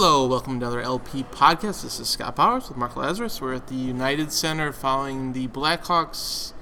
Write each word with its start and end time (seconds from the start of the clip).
Hello, 0.00 0.28
welcome 0.28 0.60
to 0.60 0.64
another 0.64 0.80
LP 0.80 1.24
podcast. 1.24 1.82
This 1.82 1.98
is 1.98 2.08
Scott 2.08 2.36
Powers 2.36 2.68
with 2.68 2.78
Mark 2.78 2.92
Lazerus. 2.94 3.40
We're 3.40 3.54
at 3.54 3.66
the 3.66 3.74
United 3.74 4.30
Center 4.30 4.70
following 4.70 5.32
the 5.32 5.48
Blackhawks. 5.48 6.52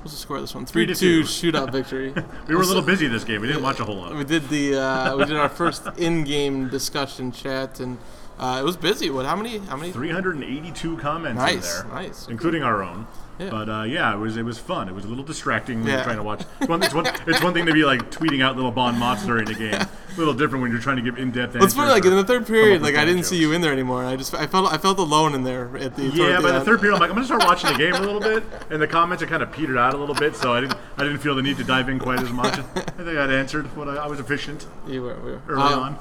What's 0.00 0.12
the 0.12 0.16
score 0.16 0.36
of 0.38 0.42
this 0.42 0.54
one? 0.54 0.64
Three 0.64 0.86
to 0.86 0.94
3-2 0.94 0.98
two. 0.98 1.20
shootout 1.24 1.70
victory. 1.72 2.14
We 2.46 2.54
were 2.54 2.62
a 2.62 2.64
little 2.64 2.80
busy 2.80 3.06
this 3.06 3.24
game. 3.24 3.42
We 3.42 3.46
didn't 3.46 3.62
watch 3.62 3.78
a 3.78 3.84
whole 3.84 3.96
lot. 3.96 4.16
We 4.16 4.24
did 4.24 4.48
the 4.48 4.76
uh, 4.80 5.16
we 5.18 5.26
did 5.26 5.36
our 5.36 5.50
first 5.50 5.86
in-game 5.98 6.70
discussion 6.70 7.30
chat, 7.30 7.78
and 7.78 7.98
uh, 8.38 8.56
it 8.58 8.64
was 8.64 8.78
busy. 8.78 9.10
What? 9.10 9.26
How 9.26 9.36
many? 9.36 9.58
How 9.58 9.76
many? 9.76 9.92
382 9.92 10.96
comments 10.96 11.36
Nice, 11.36 11.80
in 11.82 11.88
there, 11.88 11.94
nice. 11.94 12.26
including 12.28 12.62
our 12.62 12.82
own. 12.82 13.06
Yeah. 13.38 13.50
But 13.50 13.68
uh, 13.68 13.82
yeah, 13.84 14.12
it 14.14 14.18
was 14.18 14.36
it 14.36 14.42
was 14.44 14.58
fun. 14.58 14.88
It 14.88 14.94
was 14.94 15.04
a 15.04 15.08
little 15.08 15.24
distracting 15.24 15.78
when 15.80 15.88
Yeah. 15.88 15.94
you're 15.96 16.04
trying 16.04 16.16
to 16.16 16.22
watch. 16.22 16.42
It's 16.60 16.68
one, 16.68 16.82
it's, 16.82 16.94
one, 16.94 17.06
it's 17.26 17.42
one 17.42 17.54
thing 17.54 17.66
to 17.66 17.72
be 17.72 17.84
like 17.84 18.10
tweeting 18.10 18.42
out 18.42 18.56
little 18.56 18.72
Bon 18.72 18.98
Mots 18.98 19.24
during 19.24 19.48
a 19.48 19.54
game. 19.54 19.74
A 19.74 19.88
little 20.18 20.34
different 20.34 20.62
when 20.62 20.72
you're 20.72 20.80
trying 20.80 20.96
to 20.96 21.02
give 21.02 21.16
in-depth 21.16 21.54
it's 21.54 21.62
answers. 21.62 21.74
funny, 21.76 21.90
like 21.92 22.04
in 22.04 22.10
the 22.16 22.24
third 22.24 22.44
period, 22.48 22.82
like 22.82 22.96
I 22.96 23.04
didn't 23.04 23.22
see 23.22 23.36
you 23.36 23.52
in 23.52 23.60
there 23.60 23.72
anymore. 23.72 24.04
I 24.04 24.16
just 24.16 24.34
I 24.34 24.48
felt 24.48 24.72
I 24.72 24.76
felt 24.78 24.98
alone 24.98 25.34
in 25.36 25.44
there 25.44 25.76
at 25.78 25.94
the 25.94 26.06
Yeah, 26.06 26.40
by 26.40 26.48
the 26.50 26.56
end. 26.56 26.64
third 26.64 26.80
period, 26.80 26.94
I'm 26.96 27.00
like, 27.00 27.10
I'm 27.10 27.14
gonna 27.14 27.26
start 27.26 27.44
watching 27.44 27.70
the 27.70 27.78
game 27.84 27.94
a 27.94 28.00
little 28.00 28.20
bit, 28.20 28.42
and 28.70 28.82
the 28.82 28.88
comments 28.88 29.22
are 29.22 29.26
kind 29.28 29.42
of 29.44 29.52
petered 29.52 29.78
out 29.78 29.94
a 29.94 29.96
little 29.96 30.16
bit, 30.16 30.34
so 30.34 30.52
I 30.54 30.60
didn't, 30.62 30.76
I 30.96 31.04
didn't 31.04 31.18
feel 31.18 31.36
the 31.36 31.42
need 31.42 31.58
to 31.58 31.64
dive 31.64 31.88
in 31.88 32.00
quite 32.00 32.20
as 32.20 32.30
much. 32.32 32.54
I 32.58 32.62
think 32.82 33.16
I'd 33.18 33.30
answered 33.30 33.66
what 33.76 33.88
I, 33.88 33.94
I 33.96 34.06
was 34.08 34.18
efficient 34.18 34.66
You 34.88 35.02
were, 35.02 35.14
we 35.20 35.30
were. 35.32 35.40
early 35.46 35.62
Um, 35.62 35.78
on. 35.80 35.98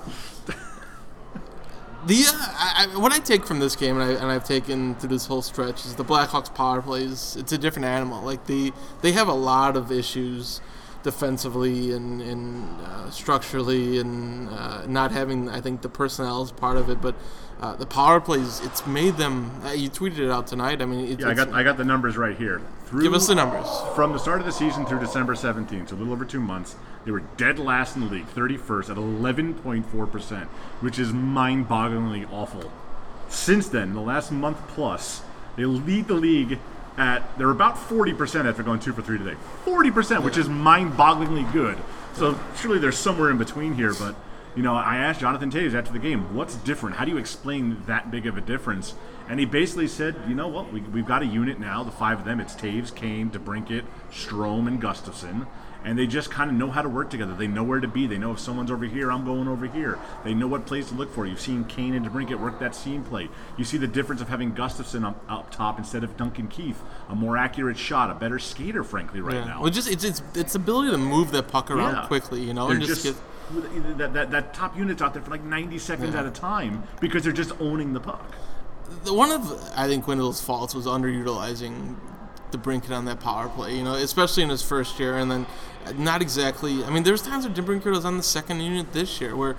The 2.07 2.23
uh, 2.25 2.31
I, 2.31 2.87
what 2.95 3.11
I 3.11 3.19
take 3.19 3.45
from 3.45 3.59
this 3.59 3.75
game, 3.75 3.99
and, 3.99 4.09
I, 4.09 4.13
and 4.13 4.31
I've 4.31 4.45
taken 4.45 4.95
through 4.95 5.09
this 5.09 5.25
whole 5.25 5.41
stretch, 5.41 5.85
is 5.85 5.95
the 5.95 6.05
Blackhawks 6.05 6.53
power 6.55 6.81
plays. 6.81 7.35
It's 7.35 7.51
a 7.51 7.57
different 7.57 7.85
animal. 7.85 8.23
Like 8.23 8.45
they 8.45 8.71
they 9.01 9.11
have 9.11 9.27
a 9.27 9.33
lot 9.33 9.75
of 9.75 9.91
issues 9.91 10.61
defensively 11.03 11.91
and, 11.91 12.21
and 12.21 12.79
uh, 12.81 13.11
structurally, 13.11 13.99
and 13.99 14.47
uh, 14.47 14.85
not 14.87 15.11
having 15.11 15.49
I 15.49 15.59
think 15.59 15.81
the 15.81 15.89
personnel 15.89 16.41
is 16.43 16.51
part 16.53 16.77
of 16.77 16.89
it. 16.89 17.01
But 17.01 17.15
uh, 17.59 17.75
the 17.75 17.85
power 17.85 18.21
plays, 18.21 18.61
it's 18.63 18.85
made 18.85 19.17
them. 19.17 19.51
Uh, 19.65 19.71
you 19.71 19.89
tweeted 19.89 20.19
it 20.19 20.29
out 20.29 20.47
tonight. 20.47 20.81
I 20.81 20.85
mean, 20.85 21.07
it's, 21.11 21.21
Yeah, 21.21 21.29
I 21.29 21.33
got 21.33 21.49
I 21.49 21.63
got 21.63 21.77
the 21.77 21.85
numbers 21.85 22.15
right 22.15 22.37
here. 22.37 22.61
Through, 22.85 23.01
give 23.01 23.13
us 23.13 23.27
the 23.27 23.35
numbers. 23.35 23.67
From 23.95 24.13
the 24.13 24.19
start 24.19 24.39
of 24.39 24.45
the 24.45 24.51
season 24.51 24.85
through 24.85 24.99
December 24.99 25.33
17th, 25.33 25.89
so 25.89 25.95
a 25.95 25.97
little 25.97 26.13
over 26.13 26.23
two 26.23 26.39
months, 26.39 26.75
they 27.03 27.11
were 27.11 27.23
dead 27.35 27.59
last 27.59 27.95
in 27.95 28.05
the 28.05 28.11
league, 28.11 28.27
31st 28.27 28.91
at 28.91 28.97
11.4%, 28.97 30.45
which 30.81 30.97
is 30.97 31.11
mind 31.11 31.67
bogglingly 31.67 32.31
awful. 32.31 32.71
Since 33.27 33.67
then, 33.69 33.93
the 33.93 34.01
last 34.01 34.31
month 34.31 34.57
plus, 34.69 35.21
they 35.57 35.65
lead 35.65 36.07
the 36.07 36.13
league 36.13 36.59
at, 36.97 37.37
they're 37.37 37.49
about 37.49 37.75
40% 37.75 38.45
after 38.45 38.63
going 38.63 38.79
two 38.79 38.93
for 38.93 39.01
three 39.01 39.17
today. 39.17 39.35
40%, 39.65 40.23
which 40.23 40.37
is 40.37 40.47
mind 40.47 40.93
bogglingly 40.93 41.51
good. 41.51 41.77
So 42.13 42.39
surely 42.57 42.79
there's 42.79 42.97
somewhere 42.97 43.31
in 43.31 43.37
between 43.37 43.73
here, 43.73 43.93
but. 43.93 44.15
You 44.57 44.63
know, 44.63 44.73
I 44.73 44.97
asked 44.97 45.19
Jonathan 45.19 45.51
Toews 45.51 45.75
after 45.75 45.93
the 45.93 45.99
game, 45.99 46.33
what's 46.33 46.55
different? 46.55 46.95
How 46.95 47.05
do 47.05 47.11
you 47.11 47.17
explain 47.17 47.77
that 47.85 48.09
big 48.09 48.25
of 48.25 48.37
a 48.37 48.41
difference? 48.41 48.95
And 49.29 49.39
he 49.39 49.45
basically 49.45 49.87
said, 49.87 50.15
you 50.27 50.33
know 50.33 50.47
what, 50.47 50.73
we, 50.73 50.81
we've 50.81 51.05
got 51.05 51.21
a 51.21 51.27
unit 51.27 51.59
now, 51.59 51.83
the 51.83 51.91
five 51.91 52.17
of 52.19 52.25
them. 52.25 52.39
It's 52.39 52.55
Toews, 52.55 52.93
Kane, 52.95 53.29
DeBrincat, 53.29 53.83
Strome, 54.11 54.67
and 54.67 54.81
Gustafsson. 54.81 55.45
And 55.85 55.95
they 55.97 56.07
just 56.07 56.31
kind 56.31 56.49
of 56.49 56.57
know 56.57 56.71
how 56.71 56.81
to 56.81 56.89
work 56.89 57.11
together. 57.11 57.35
They 57.35 57.45
know 57.45 57.63
where 57.63 57.79
to 57.79 57.87
be. 57.87 58.07
They 58.07 58.17
know 58.17 58.31
if 58.31 58.39
someone's 58.39 58.71
over 58.71 58.85
here, 58.85 59.11
I'm 59.11 59.23
going 59.25 59.47
over 59.47 59.67
here. 59.67 59.99
They 60.23 60.33
know 60.33 60.47
what 60.47 60.65
plays 60.65 60.87
to 60.87 60.95
look 60.95 61.13
for. 61.13 61.27
You've 61.27 61.39
seen 61.39 61.63
Kane 61.65 61.93
and 61.93 62.03
DeBrincat 62.03 62.39
work 62.39 62.59
that 62.59 62.73
seam 62.73 63.03
play. 63.03 63.29
You 63.57 63.63
see 63.63 63.77
the 63.77 63.85
difference 63.85 64.21
of 64.21 64.27
having 64.27 64.55
Gustafsson 64.55 65.05
up, 65.05 65.23
up 65.29 65.51
top 65.51 65.77
instead 65.77 66.03
of 66.03 66.17
Duncan 66.17 66.47
Keith. 66.47 66.81
A 67.09 67.15
more 67.15 67.37
accurate 67.37 67.77
shot, 67.77 68.09
a 68.09 68.15
better 68.15 68.39
skater, 68.39 68.83
frankly, 68.83 69.21
right 69.21 69.35
Yeah. 69.35 69.45
now. 69.45 69.61
Well, 69.61 69.69
just 69.69 69.87
it's 69.89 70.03
its 70.03 70.23
its 70.33 70.55
ability 70.55 70.89
to 70.91 70.97
move 70.97 71.29
that 71.33 71.47
puck 71.47 71.69
around 71.69 71.93
Yeah. 71.93 72.07
quickly, 72.07 72.41
you 72.41 72.55
know, 72.55 72.65
They're 72.67 72.77
and 72.77 72.85
just, 72.85 73.03
just, 73.03 73.15
get. 73.17 73.23
That, 73.97 74.13
that, 74.13 74.31
that 74.31 74.53
top 74.53 74.77
unit's 74.77 75.01
out 75.01 75.13
there 75.13 75.23
for 75.23 75.31
like 75.31 75.43
90 75.43 75.79
seconds 75.79 76.15
at 76.15 76.25
a 76.25 76.31
time 76.31 76.83
because 76.99 77.23
they're 77.23 77.31
just 77.31 77.53
owning 77.61 77.93
the 77.93 77.99
puck. 77.99 78.35
the, 79.05 79.13
one 79.13 79.31
of 79.31 79.51
I 79.75 79.87
think 79.87 80.07
Wendell's 80.07 80.41
faults 80.41 80.75
was 80.75 80.85
underutilizing 80.85 81.95
DeBrincat 82.51 82.91
on 82.91 83.05
that 83.05 83.19
power 83.19 83.47
play. 83.49 83.75
You 83.75 83.83
know, 83.83 83.93
especially 83.93 84.43
in 84.43 84.49
his 84.49 84.61
first 84.61 84.99
year, 84.99 85.17
and 85.17 85.31
then 85.31 85.45
not 85.95 86.21
exactly. 86.21 86.83
I 86.83 86.89
mean, 86.89 87.03
there's 87.03 87.21
times 87.21 87.47
where 87.47 87.63
Brinket 87.63 87.91
was 87.91 88.05
on 88.05 88.17
the 88.17 88.23
second 88.23 88.59
unit 88.61 88.93
this 88.93 89.21
year 89.21 89.35
where 89.35 89.55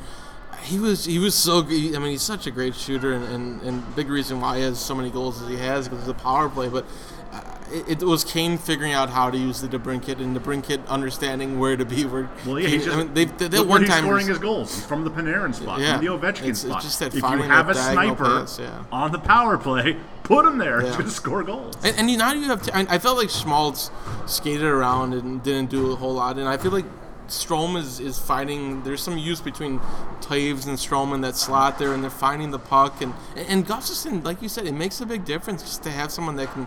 he 0.63 0.79
was 0.79 1.05
he 1.05 1.19
was 1.19 1.35
so. 1.35 1.63
good. 1.63 1.95
I 1.95 1.99
mean, 1.99 2.11
he's 2.11 2.23
such 2.23 2.47
a 2.47 2.51
great 2.51 2.75
shooter, 2.75 3.13
and, 3.13 3.25
and, 3.25 3.63
and 3.63 3.97
big 3.97 4.09
reason 4.09 4.41
why 4.41 4.59
he 4.59 4.63
has 4.65 4.79
so 4.79 4.95
many 4.95 5.11
goals 5.11 5.41
as 5.43 5.49
he 5.49 5.57
has 5.57 5.89
because 5.89 6.07
of 6.07 6.17
the 6.17 6.23
power 6.23 6.49
play, 6.49 6.69
but. 6.69 6.85
Uh, 7.33 7.43
it, 7.73 8.03
it 8.03 8.05
was 8.05 8.25
Kane 8.25 8.59
figuring 8.59 8.93
out 8.93 9.11
how 9.11 9.31
to 9.31 9.37
use 9.39 9.61
the 9.61 9.69
DeBrincat 9.69 10.21
and 10.21 10.37
DeBrincat 10.37 10.87
understanding 10.89 11.59
where 11.59 11.77
to 11.77 11.85
be. 11.85 12.05
Where 12.05 12.29
Well, 12.47 12.59
yeah, 12.59 12.67
Kane, 12.69 12.75
he's 12.79 12.85
just, 12.85 12.97
I 12.97 13.03
mean, 13.05 13.15
they, 13.15 13.25
they, 13.27 13.49
they 13.49 13.61
one 13.61 13.85
time 13.85 14.05
scoring 14.05 14.27
his 14.27 14.39
goals. 14.39 14.75
He's 14.75 14.85
from 14.85 15.05
the 15.05 15.11
Panarin 15.11 15.55
spot, 15.55 15.81
Yeah. 15.81 15.97
from 15.97 16.05
the 16.05 16.11
Ovechkin 16.13 16.39
It's- 16.39 16.49
it's 16.49 16.61
spot. 16.63 16.83
just 16.83 16.99
that 17.01 17.09
if 17.15 17.23
you 17.23 17.43
have 17.43 17.69
a 17.69 17.75
sniper 17.75 18.25
pass, 18.25 18.59
yeah. 18.59 18.85
on 18.93 19.13
the 19.13 19.19
power 19.19 19.57
play, 19.59 19.97
put 20.23 20.45
him 20.45 20.59
there. 20.59 20.85
Yeah. 20.85 20.97
to 20.97 21.09
score 21.11 21.43
goals. 21.43 21.75
And, 21.83 21.97
and 21.99 22.11
you 22.11 22.17
now 22.19 22.33
you 22.33 22.45
have. 22.45 22.63
T- 22.63 22.73
I, 22.73 22.81
I 22.97 22.99
felt 22.99 23.17
like 23.19 23.31
Schmaltz 23.31 23.91
skated 24.27 24.63
around 24.67 25.15
and 25.15 25.43
didn't 25.43 25.71
do 25.71 25.93
a 25.93 25.97
whole 25.97 26.15
lot, 26.15 26.39
and 26.39 26.49
I 26.49 26.57
feel 26.57 26.71
like 26.73 26.85
Strome 27.29 27.77
is, 27.79 28.01
is 28.01 28.19
finding. 28.19 28.83
There's 28.85 29.03
some 29.03 29.19
use 29.19 29.41
between 29.41 29.79
Toews 30.21 30.67
and 30.67 30.77
Strome 30.79 31.15
in 31.15 31.21
that 31.23 31.37
slot 31.37 31.79
there, 31.79 31.93
and 31.93 32.03
they're 32.03 32.11
finding 32.11 32.51
the 32.51 32.59
puck. 32.59 33.01
And 33.03 33.13
and 33.37 33.67
Gustafsson, 33.67 34.25
like 34.25 34.41
you 34.43 34.49
said, 34.49 34.67
it 34.67 34.73
makes 34.73 35.01
a 35.01 35.07
big 35.07 35.25
difference 35.25 35.63
just 35.63 35.83
to 35.85 35.91
have 35.91 36.11
someone 36.11 36.37
that 36.37 36.51
can 36.53 36.67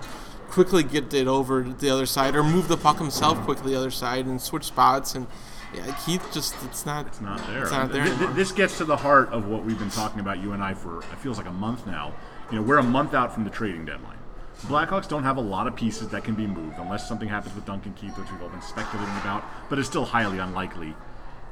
quickly 0.51 0.84
get 0.84 1.13
it 1.13 1.28
over 1.28 1.63
to 1.63 1.73
the 1.73 1.89
other 1.89 2.06
side 2.06 2.35
or 2.35 2.44
move 2.44 2.67
the 2.67 2.78
puck 2.78 2.97
himself 2.97 3.39
quickly 3.39 3.72
the 3.72 3.78
other 3.79 3.91
side 3.91 4.25
and 4.25 4.39
switch 4.41 4.66
spots. 4.66 5.16
And 5.16 5.25
yeah, 5.73 5.95
Keith 6.06 6.28
just 6.34 6.56
it's 6.66 6.85
not. 6.85 7.07
It's 7.07 7.22
not 7.22 7.45
there. 7.47 7.63
It's 7.63 7.72
not 7.72 7.91
there 7.91 8.06
Th- 8.06 8.17
th- 8.17 8.31
this 8.31 8.51
gets 8.51 8.78
to 8.78 8.85
the 8.85 8.97
heart 8.97 9.29
of 9.29 9.47
what 9.47 9.63
we've 9.63 9.79
been 9.79 9.90
talking 9.90 10.19
about, 10.19 10.40
you 10.40 10.51
and 10.51 10.61
I, 10.61 10.73
for 10.73 11.00
it 11.00 11.16
feels 11.19 11.38
like 11.38 11.47
a 11.47 11.51
month 11.51 11.88
now. 11.88 12.13
You 12.51 12.57
know, 12.57 12.63
we're 12.63 12.78
a 12.78 12.84
month 12.84 13.13
out 13.13 13.34
from 13.34 13.45
the 13.45 13.50
trading 13.50 13.85
deadline. 13.85 14.17
Blackhawks 14.63 15.07
don't 15.07 15.23
have 15.23 15.38
a 15.38 15.41
lot 15.41 15.66
of 15.66 15.75
pieces 15.75 16.09
that 16.09 16.23
can 16.23 16.35
be 16.35 16.45
moved 16.45 16.78
unless 16.78 17.07
something 17.07 17.29
happens 17.29 17.56
with 17.56 17.66
Duncan 17.66 17.94
Keith, 17.94 18.16
which 18.17 18.29
we've 18.31 18.41
all 18.44 18.50
been 18.50 18.61
speculating 18.61 19.16
about, 19.17 19.44
but 19.69 19.79
it's 19.79 19.88
still 19.88 20.06
highly 20.06 20.38
unlikely. 20.38 20.94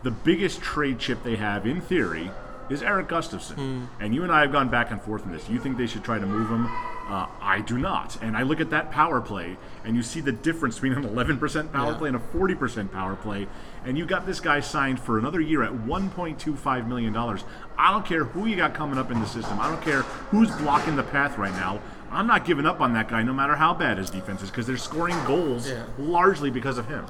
The 0.04 0.12
biggest 0.12 0.62
trade 0.62 1.00
chip 1.00 1.24
they 1.24 1.36
have, 1.38 1.66
in 1.66 1.82
theory, 1.82 2.30
is 2.69 2.84
Erik 2.84 3.07
Gustafsson. 3.07 3.56
Hmm. 3.56 3.85
And 4.00 4.13
you 4.13 4.24
and 4.24 4.31
I 4.31 4.41
have 4.41 4.52
gone 4.52 4.69
back 4.69 4.91
and 4.91 5.02
forth 5.02 5.24
on 5.25 5.31
this. 5.31 5.50
You 5.50 5.59
think 5.59 5.78
they 5.78 5.88
should 5.88 6.03
try 6.03 6.19
to 6.19 6.25
move 6.25 6.50
him? 6.50 6.66
Uh, 7.09 7.25
I 7.41 7.62
do 7.62 7.78
not. 7.80 8.22
And 8.22 8.38
I 8.38 8.44
look 8.44 8.62
at 8.62 8.69
that 8.69 8.91
power 8.91 9.19
play, 9.19 9.57
and 9.84 9.96
you 9.96 10.03
see 10.03 10.22
the 10.22 10.31
difference 10.31 10.75
between 10.79 10.94
an 10.94 11.03
11% 11.09 11.72
power 11.74 11.91
Yeah. 11.94 11.97
play 11.97 12.08
and 12.09 12.16
a 12.16 12.19
40% 12.19 12.91
power 12.91 13.16
play, 13.16 13.47
and 13.84 13.97
you 13.97 14.06
got 14.06 14.28
this 14.28 14.40
guy 14.40 14.59
signed 14.59 15.00
for 15.00 15.18
another 15.18 15.41
year 15.41 15.63
at 15.63 15.72
$1.25 15.88 16.88
million. 16.88 17.16
I 17.16 17.91
don't 17.91 18.06
care 18.06 18.25
who 18.25 18.46
you 18.46 18.56
got 18.56 18.75
coming 18.75 19.00
up 19.00 19.09
in 19.09 19.19
the 19.19 19.25
system. 19.25 19.59
I 19.59 19.69
don't 19.69 19.81
care 19.81 20.02
who's 20.31 20.52
blocking 20.58 20.96
the 20.96 21.03
path 21.03 21.38
right 21.40 21.53
now. 21.53 21.79
I'm 22.12 22.28
not 22.28 22.46
giving 22.46 22.66
up 22.68 22.79
on 22.81 22.94
that 22.94 23.08
guy 23.08 23.24
no 23.24 23.34
matter 23.34 23.56
how 23.56 23.74
bad 23.74 23.97
his 23.97 24.09
defense 24.12 24.41
is 24.44 24.50
because 24.52 24.68
they're 24.68 24.78
scoring 24.78 25.16
goals 25.25 25.68
Yeah. 25.69 25.84
largely 25.97 26.50
because 26.52 26.78
of 26.78 26.88
him. 26.88 27.06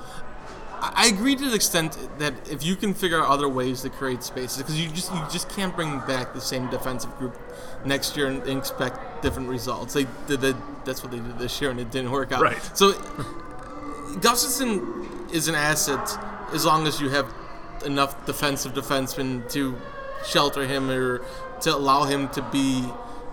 I 0.81 1.07
agree 1.07 1.35
to 1.35 1.49
the 1.49 1.55
extent 1.55 1.97
that 2.19 2.33
if 2.49 2.63
you 2.63 2.75
can 2.75 2.93
figure 2.93 3.21
out 3.21 3.29
other 3.29 3.49
ways 3.49 3.81
to 3.81 3.89
create 3.89 4.23
spaces, 4.23 4.57
because 4.57 4.79
you 4.79 4.89
just 4.89 5.13
you 5.13 5.21
just 5.31 5.49
can't 5.49 5.75
bring 5.75 5.99
back 5.99 6.33
the 6.33 6.41
same 6.41 6.69
defensive 6.69 7.15
group 7.17 7.37
next 7.85 8.15
year 8.15 8.27
and, 8.27 8.41
and 8.43 8.57
expect 8.57 9.21
different 9.21 9.49
results. 9.49 9.93
They 9.93 10.07
did 10.27 10.41
that. 10.41 10.55
That's 10.85 11.03
what 11.03 11.11
they 11.11 11.19
did 11.19 11.37
this 11.37 11.59
year, 11.61 11.71
and 11.71 11.79
it 11.79 11.91
didn't 11.91 12.11
work 12.11 12.31
out. 12.31 12.41
Right. 12.41 12.61
So 12.73 12.93
Gustafsson 14.21 15.33
is 15.33 15.47
an 15.47 15.55
asset 15.55 16.17
as 16.53 16.65
long 16.65 16.87
as 16.87 16.99
you 16.99 17.09
have 17.09 17.31
enough 17.85 18.25
defensive 18.25 18.73
defensemen 18.73 19.49
to 19.51 19.75
shelter 20.25 20.65
him 20.65 20.89
or 20.89 21.21
to 21.61 21.75
allow 21.75 22.03
him 22.03 22.29
to 22.29 22.41
be 22.41 22.85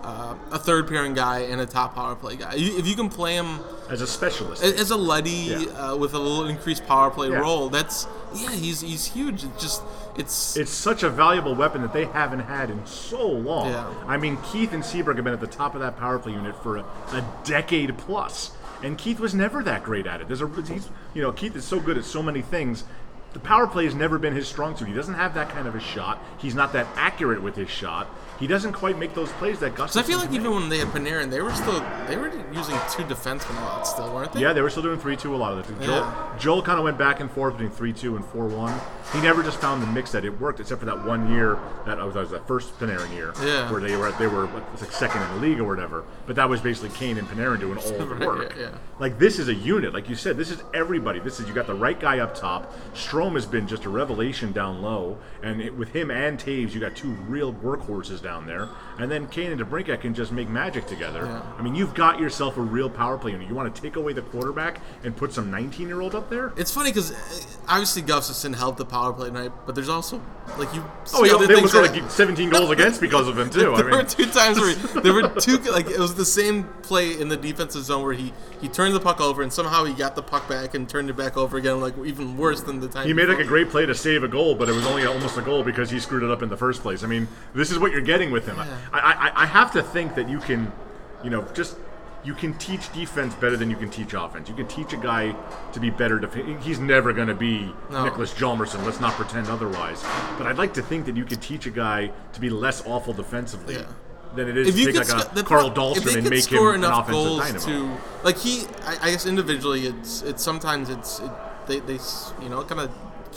uh, 0.06 0.34
a 0.52 0.58
third 0.58 0.86
pairing 0.86 1.14
guy 1.14 1.40
and 1.40 1.60
a 1.60 1.66
top 1.66 1.94
power 1.96 2.14
play 2.14 2.36
guy. 2.36 2.52
If 2.54 2.86
you 2.86 2.94
can 2.94 3.08
play 3.08 3.34
him 3.34 3.58
As 3.90 4.00
a 4.00 4.06
specialist. 4.06 4.62
as 4.62 4.90
a 4.92 4.96
Letty 4.96 5.30
Yeah. 5.30 5.56
uh, 5.92 5.96
with 5.96 6.14
a 6.14 6.18
little 6.18 6.46
increased 6.46 6.86
power 6.86 7.10
play 7.10 7.28
Yeah. 7.28 7.38
role, 7.40 7.68
that's 7.68 8.06
yeah, 8.34 8.50
he's 8.52 8.80
he's 8.82 9.04
huge. 9.06 9.42
It's 9.44 9.60
just 9.62 9.82
it's 10.16 10.56
it's 10.56 10.70
such 10.70 11.02
a 11.02 11.10
valuable 11.10 11.54
weapon 11.56 11.82
that 11.82 11.92
they 11.92 12.04
haven't 12.04 12.40
had 12.40 12.70
in 12.70 12.86
so 12.86 13.26
long. 13.26 13.70
Yeah. 13.70 13.86
I 14.06 14.16
mean, 14.16 14.38
Keith 14.52 14.72
and 14.72 14.84
Seabrook 14.84 15.16
have 15.16 15.24
been 15.24 15.34
at 15.34 15.40
the 15.40 15.46
top 15.46 15.74
of 15.74 15.80
that 15.80 15.96
power 15.98 16.18
play 16.20 16.32
unit 16.32 16.54
for 16.62 16.76
a, 16.76 16.80
a 17.12 17.24
decade 17.44 17.98
plus, 17.98 18.52
and 18.84 18.96
Keith 18.96 19.18
was 19.18 19.34
never 19.34 19.62
that 19.64 19.82
great 19.82 20.06
at 20.06 20.20
it. 20.20 20.28
There's 20.28 20.40
a, 20.42 20.48
he's, 20.68 20.88
you 21.14 21.22
know, 21.22 21.32
Keith 21.32 21.56
is 21.56 21.64
so 21.64 21.80
good 21.80 21.98
at 21.98 22.04
so 22.04 22.22
many 22.22 22.42
things. 22.42 22.84
The 23.32 23.40
power 23.40 23.66
play 23.66 23.84
has 23.84 23.94
never 23.94 24.18
been 24.18 24.34
his 24.34 24.48
strong 24.48 24.76
suit. 24.76 24.88
He 24.88 24.94
doesn't 24.94 25.14
have 25.14 25.34
that 25.34 25.50
kind 25.50 25.66
of 25.68 25.74
a 25.74 25.80
shot. 25.80 26.22
He's 26.38 26.54
not 26.54 26.72
that 26.72 26.86
accurate 26.96 27.42
with 27.42 27.54
his 27.56 27.68
shot. 27.68 28.06
He 28.38 28.46
doesn't 28.46 28.72
quite 28.74 28.98
make 28.98 29.14
those 29.14 29.30
plays 29.32 29.58
that 29.60 29.74
Gus. 29.74 29.92
So 29.92 30.00
I 30.00 30.02
feel 30.02 30.18
like 30.18 30.32
even 30.32 30.52
when 30.54 30.68
they 30.68 30.78
had 30.78 30.88
Panarin, 30.88 31.30
they 31.30 31.40
were 31.40 31.52
still 31.52 31.80
they 32.06 32.16
were 32.16 32.28
using 32.52 32.76
two 32.90 33.02
defensemen 33.04 33.58
a 33.62 33.64
lot 33.64 33.86
still, 33.86 34.12
weren't 34.14 34.32
they? 34.32 34.40
Yeah, 34.40 34.52
they 34.52 34.60
were 34.60 34.68
still 34.70 34.82
doing 34.82 34.98
three 34.98 35.16
two 35.16 35.34
a 35.34 35.38
lot 35.38 35.52
of 35.56 35.66
the 35.66 35.72
time. 35.72 35.82
Joel, 35.82 35.96
Yeah. 35.96 36.36
Joel 36.38 36.62
kind 36.62 36.78
of 36.78 36.84
went 36.84 36.98
back 36.98 37.20
and 37.20 37.30
forth 37.30 37.54
between 37.54 37.70
three 37.70 37.92
two 37.92 38.16
and 38.16 38.24
four 38.26 38.46
one. 38.46 38.78
He 39.12 39.20
never 39.22 39.42
just 39.42 39.58
found 39.60 39.82
the 39.82 39.86
mix 39.86 40.10
that 40.12 40.24
it 40.24 40.40
worked, 40.40 40.58
except 40.60 40.80
for 40.80 40.86
that 40.86 41.04
one 41.06 41.30
year 41.32 41.58
that 41.86 41.96
was, 41.98 42.14
that 42.14 42.20
was 42.20 42.30
that 42.30 42.46
first 42.46 42.76
Panarin 42.78 43.10
year, 43.14 43.32
Yeah. 43.42 43.70
where 43.70 43.80
they 43.80 43.96
were 43.96 44.10
they 44.12 44.26
were 44.26 44.46
what, 44.46 44.80
like 44.82 44.92
second 44.92 45.22
in 45.22 45.28
the 45.36 45.40
league 45.40 45.60
or 45.60 45.64
whatever. 45.64 46.04
But 46.26 46.36
that 46.36 46.48
was 46.48 46.60
basically 46.60 46.90
Kane 46.96 47.16
and 47.16 47.26
Panarin 47.28 47.60
doing 47.60 47.78
all 47.78 47.84
the 47.98 48.06
Right, 48.06 48.26
work. 48.26 48.54
yeah, 48.56 48.62
yeah. 48.64 48.78
Like 48.98 49.18
this 49.18 49.38
is 49.38 49.48
a 49.48 49.54
unit, 49.54 49.94
like 49.94 50.08
you 50.08 50.14
said. 50.14 50.36
This 50.36 50.50
is 50.50 50.62
everybody. 50.74 51.20
This 51.20 51.40
is 51.40 51.48
you 51.48 51.54
got 51.54 51.66
the 51.66 51.74
right 51.74 51.98
guy 51.98 52.18
up 52.18 52.34
top. 52.34 52.74
Strome 52.94 53.34
has 53.34 53.46
been 53.46 53.66
just 53.66 53.84
a 53.84 53.88
revelation 53.90 54.52
down 54.52 54.82
low, 54.82 55.16
and 55.42 55.60
it, 55.62 55.74
with 55.74 55.88
him 55.90 56.10
and 56.10 56.38
Toews, 56.38 56.74
you 56.74 56.80
got 56.80 56.94
two 56.96 57.10
real 57.28 57.54
workhorses 57.54 58.20
down 58.26 58.44
there. 58.44 58.68
And 58.98 59.08
then 59.10 59.28
Kane 59.28 59.52
and 59.52 59.60
DeBrincat 59.60 60.00
can 60.00 60.14
just 60.14 60.32
make 60.32 60.48
magic 60.48 60.86
together. 60.86 61.26
Yeah. 61.26 61.42
I 61.58 61.62
mean, 61.62 61.74
you've 61.76 61.94
got 61.94 62.18
yourself 62.18 62.56
a 62.56 62.60
real 62.60 62.90
power 62.90 63.16
play 63.16 63.30
unit. 63.32 63.46
You 63.48 63.54
want 63.54 63.72
to 63.72 63.80
take 63.80 63.94
away 63.96 64.12
the 64.14 64.22
quarterback 64.22 64.80
and 65.04 65.16
put 65.16 65.32
some 65.32 65.50
19 65.50 65.86
year 65.86 66.00
old 66.00 66.14
up 66.14 66.28
there? 66.28 66.52
It's 66.56 66.72
funny 66.72 66.90
because 66.90 67.12
eh, 67.12 67.16
obviously 67.68 68.02
Gustafsson 68.02 68.56
helped 68.56 68.78
the 68.78 68.84
power 68.84 69.12
play 69.12 69.28
tonight, 69.28 69.52
but 69.64 69.74
there's 69.76 69.88
also 69.88 70.20
like 70.58 70.72
you. 70.74 70.82
Oh, 71.14 71.24
yeah, 71.24 71.34
other 71.34 71.46
they 71.46 71.54
things 71.54 71.74
almost 71.74 71.92
that- 71.92 71.98
got 71.98 72.02
like 72.04 72.10
17 72.10 72.50
goals 72.50 72.70
against 72.76 73.00
because 73.00 73.28
of 73.28 73.38
him 73.38 73.48
too. 73.50 73.72
I 73.74 73.76
there 73.76 73.84
were 73.90 73.98
mean, 73.98 74.06
two 74.06 74.26
times 74.26 74.58
where 74.58 74.74
he- 74.74 75.00
there 75.00 75.12
were 75.12 75.28
two 75.40 75.58
like 75.70 75.86
it 75.88 75.98
was 76.00 76.14
the 76.16 76.24
same 76.24 76.64
play 76.82 77.20
in 77.20 77.28
the 77.28 77.36
defensive 77.36 77.84
zone 77.84 78.02
where 78.02 78.14
he 78.14 78.32
he 78.60 78.68
turned 78.68 78.94
the 78.94 79.00
puck 79.00 79.20
over 79.20 79.42
and 79.42 79.52
somehow 79.52 79.84
he 79.84 79.92
got 79.94 80.16
the 80.16 80.22
puck 80.22 80.48
back 80.48 80.74
and 80.74 80.88
turned 80.88 81.10
it 81.10 81.16
back 81.16 81.36
over 81.36 81.58
again 81.58 81.80
like 81.80 81.94
even 82.04 82.36
worse 82.36 82.62
than 82.62 82.80
the 82.80 82.88
time 82.88 83.06
he 83.06 83.12
made 83.12 83.28
like 83.28 83.38
a 83.38 83.44
great 83.44 83.68
play 83.68 83.84
to 83.86 83.94
save 83.94 84.22
a 84.24 84.28
goal, 84.28 84.54
but 84.54 84.68
it 84.68 84.72
was 84.74 84.86
only 84.86 85.04
almost 85.06 85.36
a 85.36 85.42
goal 85.42 85.62
because 85.62 85.90
he 85.90 86.00
screwed 86.00 86.22
it 86.22 86.30
up 86.30 86.42
in 86.42 86.48
the 86.48 86.56
first 86.56 86.80
place. 86.82 87.04
I 87.04 87.06
mean, 87.06 87.28
this 87.54 87.70
is 87.70 87.78
what 87.78 87.92
you're 87.92 88.00
getting 88.00 88.15
with 88.24 88.46
him. 88.46 88.58
I, 88.58 88.68
I, 88.92 89.32
I 89.42 89.46
have 89.46 89.72
to 89.72 89.82
think 89.82 90.14
that 90.14 90.28
you 90.28 90.38
can, 90.38 90.72
you 91.22 91.30
know, 91.30 91.42
just 91.54 91.76
you 92.24 92.34
can 92.34 92.54
teach 92.54 92.92
defense 92.92 93.34
better 93.34 93.56
than 93.56 93.70
you 93.70 93.76
can 93.76 93.88
teach 93.90 94.12
offense. 94.14 94.48
You 94.48 94.54
can 94.54 94.66
teach 94.66 94.92
a 94.92 94.96
guy 94.96 95.34
to 95.72 95.78
be 95.80 95.90
better. 95.90 96.18
Def- 96.18 96.34
he's 96.62 96.80
never 96.80 97.12
going 97.12 97.28
to 97.28 97.34
be 97.34 97.72
No. 97.90 98.04
Niklas 98.10 98.34
Hjalmarsson. 98.34 98.84
Let's 98.84 99.00
not 99.00 99.12
pretend 99.12 99.48
otherwise. 99.48 100.02
But 100.36 100.46
I'd 100.48 100.58
like 100.58 100.74
to 100.74 100.82
think 100.82 101.06
that 101.06 101.16
you 101.16 101.24
could 101.24 101.40
teach 101.40 101.66
a 101.66 101.70
guy 101.70 102.10
to 102.32 102.40
be 102.40 102.50
less 102.50 102.84
awful 102.86 103.12
defensively. 103.12 103.74
Yeah. 103.76 103.84
Than 104.34 104.48
it 104.48 104.56
is 104.58 104.68
if 104.68 104.74
to 104.74 104.80
you 104.80 104.86
take 104.92 104.96
could 105.06 105.08
like 105.16 105.22
sc- 105.28 105.36
a 105.36 105.42
Carl 105.44 105.70
pro- 105.70 105.92
if 105.92 106.02
they 106.04 106.10
Dahlstrom 106.14 106.16
and 106.18 106.30
make 106.30 106.46
him 106.52 106.66
an 106.66 106.84
offensive 106.84 107.12
goals 107.12 107.40
dynamo. 107.52 107.96
to 107.96 108.24
like 108.24 108.36
he 108.36 108.66
I, 108.84 108.96
I 109.02 109.10
guess 109.12 109.24
individually 109.24 109.86
it's 109.86 110.20
it's 110.22 110.42
sometimes 110.42 110.90
it's 110.90 111.20
it, 111.20 111.30
they 111.68 111.78
they 111.80 111.98
you 112.42 112.48
know 112.50 112.62
kind 112.64 112.80
of 112.82 112.90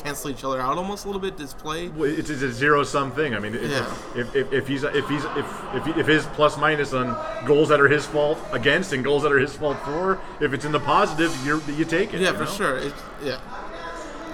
cancel 0.03 0.29
each 0.29 0.43
other 0.43 0.59
out 0.61 0.77
almost 0.77 1.05
a 1.05 1.07
little 1.07 1.21
bit 1.21 1.37
this 1.37 1.53
play 1.53 1.89
Well, 1.89 2.09
It's, 2.09 2.29
it's 2.29 2.41
a 2.41 2.51
zero 2.51 2.83
sum 2.83 3.11
thing. 3.11 3.33
I 3.35 3.39
mean, 3.39 3.55
if, 3.55 3.69
Yeah. 3.69 3.95
if, 4.15 4.35
if, 4.35 4.53
if 4.53 4.67
he's 4.67 4.83
if 4.83 5.07
he's 5.09 5.23
if, 5.25 5.63
if 5.75 5.85
he- 5.85 5.99
if 5.99 6.07
his 6.07 6.25
plus 6.27 6.57
minus 6.57 6.93
on 6.93 7.07
goals 7.45 7.69
that 7.69 7.79
are 7.79 7.87
his 7.87 8.05
fault 8.05 8.39
against 8.51 8.93
and 8.93 9.03
goals 9.03 9.23
that 9.23 9.31
are 9.31 9.39
his 9.39 9.55
fault 9.55 9.77
for, 9.85 10.19
if 10.39 10.53
it's 10.53 10.65
in 10.65 10.71
the 10.71 10.79
positive, 10.79 11.31
you 11.45 11.61
you 11.75 11.85
take 11.85 12.13
it. 12.13 12.21
Yeah, 12.21 12.31
for 12.33 12.39
know? 12.45 12.45
sure. 12.51 12.77
It, 12.77 12.93
yeah, 13.23 13.39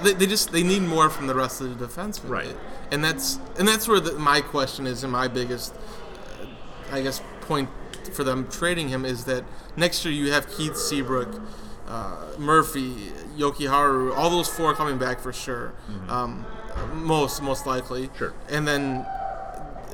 they, 0.03 0.13
they 0.13 0.27
just 0.27 0.51
they 0.51 0.63
need 0.63 0.81
more 0.83 1.09
from 1.09 1.27
the 1.27 1.35
rest 1.35 1.61
of 1.61 1.77
the 1.79 1.85
defensemen, 1.87 2.29
Right. 2.29 2.55
And 2.91 3.03
that's 3.03 3.39
and 3.57 3.67
that's 3.67 3.87
where 3.87 3.99
the, 3.99 4.13
my 4.13 4.41
question 4.41 4.85
is, 4.87 5.03
and 5.03 5.11
my 5.11 5.27
biggest, 5.27 5.73
uh, 5.73 6.45
I 6.95 7.01
guess, 7.01 7.21
point 7.41 7.69
for 8.13 8.23
them 8.23 8.47
trading 8.49 8.89
him 8.89 9.03
is 9.05 9.25
that 9.25 9.43
next 9.75 10.05
year 10.05 10.13
you 10.13 10.31
have 10.31 10.47
Keith 10.55 10.77
Seabrook, 10.77 11.41
uh, 11.87 12.15
Murphy, 12.37 13.11
Jokiharju, 13.37 14.15
all 14.15 14.29
those 14.29 14.47
four 14.47 14.73
coming 14.73 14.97
back 14.97 15.19
for 15.19 15.31
sure, 15.33 15.73
um, 16.09 16.45
most 16.93 17.41
most 17.41 17.65
likely. 17.65 18.07
Mm-hmm. 18.07 18.17
Sure. 18.17 18.33
And 18.49 18.67
then 18.67 19.05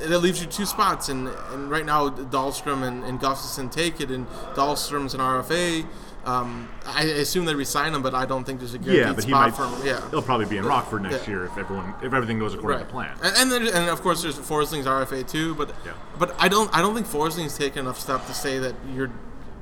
that 0.07 0.19
leaves 0.19 0.41
you 0.41 0.47
two 0.47 0.65
spots, 0.65 1.09
and, 1.09 1.27
and 1.51 1.69
right 1.69 1.85
now 1.85 2.09
Dahlstrom 2.09 2.81
and, 2.83 3.03
and 3.03 3.19
Gustafsson 3.19 3.71
take 3.71 4.01
it, 4.01 4.09
and 4.09 4.27
Dahlstrom's 4.55 5.13
an 5.13 5.19
RFA. 5.19 5.85
Um, 6.23 6.69
I 6.85 7.03
assume 7.03 7.45
they 7.45 7.55
resign 7.55 7.95
him, 7.95 8.03
but 8.03 8.13
I 8.13 8.27
don't 8.27 8.43
think 8.43 8.59
there's 8.59 8.75
a 8.75 8.77
guaranteed 8.77 9.05
Yeah, 9.07 9.13
but 9.13 9.23
he 9.23 9.31
spot 9.31 9.49
might. 9.49 9.55
for 9.55 9.65
him. 9.65 9.88
Yeah, 9.88 10.07
He'll 10.11 10.21
probably 10.21 10.45
be 10.45 10.57
in 10.57 10.65
Rockford 10.65 11.01
next 11.01 11.27
Yeah. 11.27 11.33
year 11.33 11.45
if 11.45 11.57
everyone 11.57 11.95
if 12.03 12.13
everything 12.13 12.38
goes 12.38 12.53
according 12.53 12.79
right. 12.81 12.88
to 12.88 12.91
plan. 12.93 13.17
And 13.23 13.35
and, 13.38 13.51
then, 13.51 13.73
and 13.75 13.89
of 13.89 14.01
course 14.03 14.21
there's 14.21 14.38
Forsling's 14.38 14.85
RFA 14.85 15.27
too, 15.27 15.55
but 15.55 15.73
Yeah. 15.83 15.93
but 16.19 16.35
I 16.38 16.47
don't 16.47 16.69
I 16.75 16.81
don't 16.81 16.93
think 16.93 17.07
Forsling's 17.07 17.57
taken 17.57 17.79
enough 17.85 17.99
step 17.99 18.27
to 18.27 18.35
say 18.35 18.59
that 18.59 18.75
you're 18.93 19.09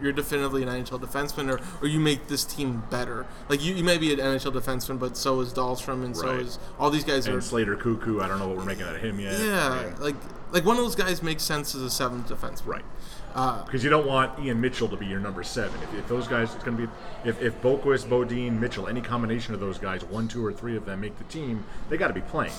you're 0.01 0.11
definitively 0.11 0.63
an 0.63 0.69
NHL 0.69 0.99
defenseman 1.01 1.49
or, 1.51 1.59
or 1.81 1.87
you 1.87 1.99
make 1.99 2.27
this 2.27 2.43
team 2.45 2.83
better. 2.89 3.25
Like 3.49 3.63
you, 3.63 3.73
you 3.75 3.83
may 3.83 3.97
be 3.97 4.13
an 4.13 4.19
NHL 4.19 4.53
defenseman, 4.53 4.99
but 4.99 5.17
so 5.17 5.39
is 5.41 5.53
Dahlstrom 5.53 6.03
and 6.05 6.15
so 6.15 6.31
is 6.31 6.59
all 6.79 6.89
these 6.89 7.03
guys 7.03 7.27
are 7.27 7.33
And 7.33 7.43
Slater 7.43 7.75
Koekkoek, 7.75 8.21
I 8.21 8.27
don't 8.27 8.39
know 8.39 8.47
what 8.47 8.57
we're 8.57 8.65
making 8.65 8.83
out 8.85 8.95
of 8.95 9.01
him 9.01 9.19
yet. 9.19 9.39
yeah 9.39 9.83
mean, 9.85 9.99
like 9.99 10.15
like 10.51 10.65
one 10.65 10.77
of 10.77 10.83
those 10.83 10.95
guys 10.95 11.21
makes 11.21 11.43
sense 11.43 11.75
as 11.75 11.81
a 11.81 11.89
seventh 11.89 12.27
defenseman. 12.29 12.65
right. 12.65 12.85
Uh, 13.35 13.63
Because 13.63 13.83
you 13.83 13.91
don't 13.91 14.07
want 14.07 14.39
Ian 14.39 14.59
Mitchell 14.59 14.87
to 14.89 14.97
be 14.97 15.05
your 15.05 15.19
number 15.19 15.43
seven. 15.43 15.79
If, 15.83 15.93
if 15.99 16.07
those 16.07 16.27
guys, 16.27 16.55
it's 16.55 16.63
going 16.63 16.75
to 16.77 16.87
be 16.87 16.93
if 17.29 17.39
if 17.41 17.61
Boqvist, 17.61 18.07
Beaudin, 18.07 18.59
Mitchell, 18.59 18.87
any 18.87 19.01
combination 19.01 19.53
of 19.53 19.59
those 19.59 19.77
guys, 19.77 20.03
one, 20.03 20.27
two, 20.27 20.43
or 20.43 20.51
three 20.51 20.75
of 20.75 20.85
them 20.85 21.01
make 21.01 21.15
the 21.19 21.23
team, 21.25 21.63
they 21.89 21.97
got 21.97 22.07
to 22.07 22.13
be 22.15 22.21
playing. 22.21 22.51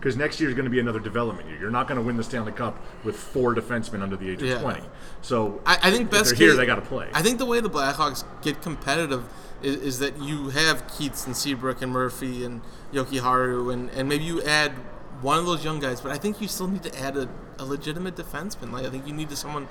Because 0.00 0.16
next 0.16 0.40
year 0.40 0.48
is 0.48 0.54
going 0.54 0.64
to 0.64 0.70
be 0.70 0.80
another 0.80 0.98
development 0.98 1.46
year. 1.48 1.58
You're 1.60 1.70
not 1.70 1.86
going 1.86 2.00
to 2.00 2.02
win 2.02 2.16
the 2.16 2.24
Stanley 2.24 2.52
Cup 2.52 2.82
with 3.04 3.16
four 3.16 3.54
defensemen 3.54 4.00
under 4.02 4.16
the 4.16 4.30
age 4.30 4.40
of 4.42 4.48
Yeah. 4.48 4.58
20. 4.58 4.80
So 5.20 5.60
I, 5.66 5.78
I 5.82 5.90
think 5.90 6.04
if 6.04 6.10
best 6.10 6.30
they're 6.30 6.48
here, 6.48 6.56
they 6.56 6.64
got 6.64 6.76
to 6.76 6.80
play. 6.80 7.10
I 7.12 7.20
think 7.20 7.38
the 7.38 7.44
way 7.44 7.60
the 7.60 7.68
Blackhawks 7.68 8.24
get 8.40 8.62
competitive 8.62 9.28
is, 9.62 9.76
is 9.76 9.98
that 9.98 10.18
you 10.18 10.48
have 10.48 10.88
Keats 10.88 11.26
and 11.26 11.36
Seabrook 11.36 11.82
and 11.82 11.92
Murphy 11.92 12.44
and 12.44 12.62
Jokiharju 12.94 13.70
and, 13.72 13.90
and 13.90 14.08
maybe 14.08 14.24
you 14.24 14.42
add 14.42 14.72
one 15.20 15.38
of 15.38 15.44
those 15.44 15.62
young 15.62 15.80
guys, 15.80 16.00
but 16.00 16.12
I 16.12 16.16
think 16.16 16.40
you 16.40 16.48
still 16.48 16.66
need 16.68 16.82
to 16.84 16.98
add 16.98 17.14
a, 17.16 17.28
a 17.58 17.64
legitimate 17.66 18.16
defenseman. 18.16 18.72
Like 18.72 18.86
I 18.86 18.90
think 18.90 19.06
you 19.06 19.12
need 19.12 19.28
to 19.28 19.36
someone 19.36 19.68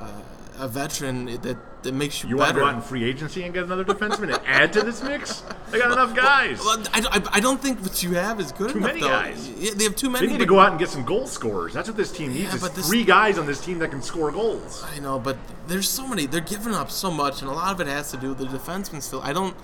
uh, 0.00 0.64
a 0.64 0.68
veteran 0.68 1.24
that, 1.42 1.56
that 1.82 1.94
makes 1.94 2.22
you, 2.22 2.28
you 2.28 2.36
want 2.36 2.48
to 2.48 2.54
better. 2.54 2.64
go 2.66 2.68
out 2.70 2.74
in 2.74 2.82
free 2.82 3.02
agency 3.04 3.42
and 3.44 3.54
get 3.54 3.64
another 3.64 3.84
defenseman 3.84 4.34
and 4.34 4.40
add 4.46 4.72
to 4.74 4.82
this 4.82 5.02
mix? 5.02 5.42
They 5.70 5.78
got 5.78 5.90
enough 5.92 6.14
guys. 6.14 6.58
Well, 6.60 6.82
I, 6.92 7.00
I, 7.10 7.36
I 7.36 7.40
don't 7.40 7.60
think 7.62 7.80
what 7.80 8.02
you 8.02 8.12
have 8.14 8.38
is 8.40 8.52
good 8.52 8.70
Too 8.70 8.78
enough. 8.78 8.88
many 8.90 9.00
though. 9.00 9.08
guys. 9.08 9.48
Yeah, 9.48 9.70
they 9.74 9.84
have 9.84 9.96
too 9.96 10.10
many. 10.10 10.26
They 10.26 10.32
need 10.34 10.38
to 10.40 10.46
go 10.46 10.58
out 10.60 10.70
and 10.70 10.78
get 10.78 10.90
some 10.90 11.04
goal 11.04 11.26
scorers. 11.26 11.72
That's 11.72 11.88
what 11.88 11.96
this 11.96 12.12
team 12.12 12.28
needs. 12.34 12.42
Yeah, 12.44 12.54
is 12.56 12.60
but 12.60 12.74
this- 12.74 12.86
three 12.88 13.04
guys 13.04 13.38
on 13.38 13.46
this 13.46 13.64
team 13.64 13.78
that 13.78 13.90
can 13.90 14.02
score 14.02 14.30
goals. 14.30 14.84
I 14.94 14.98
know, 15.00 15.18
but 15.18 15.38
there's 15.66 15.88
so 15.88 16.06
many. 16.06 16.26
They're 16.26 16.40
giving 16.42 16.74
up 16.74 16.90
so 16.90 17.10
much, 17.10 17.40
and 17.40 17.50
a 17.50 17.54
lot 17.54 17.72
of 17.72 17.80
it 17.80 17.86
has 17.86 18.10
to 18.10 18.16
do 18.18 18.30
with 18.34 18.38
the 18.38 18.44
defensemen. 18.46 19.00
Still, 19.02 19.22
I 19.22 19.32
don't. 19.32 19.56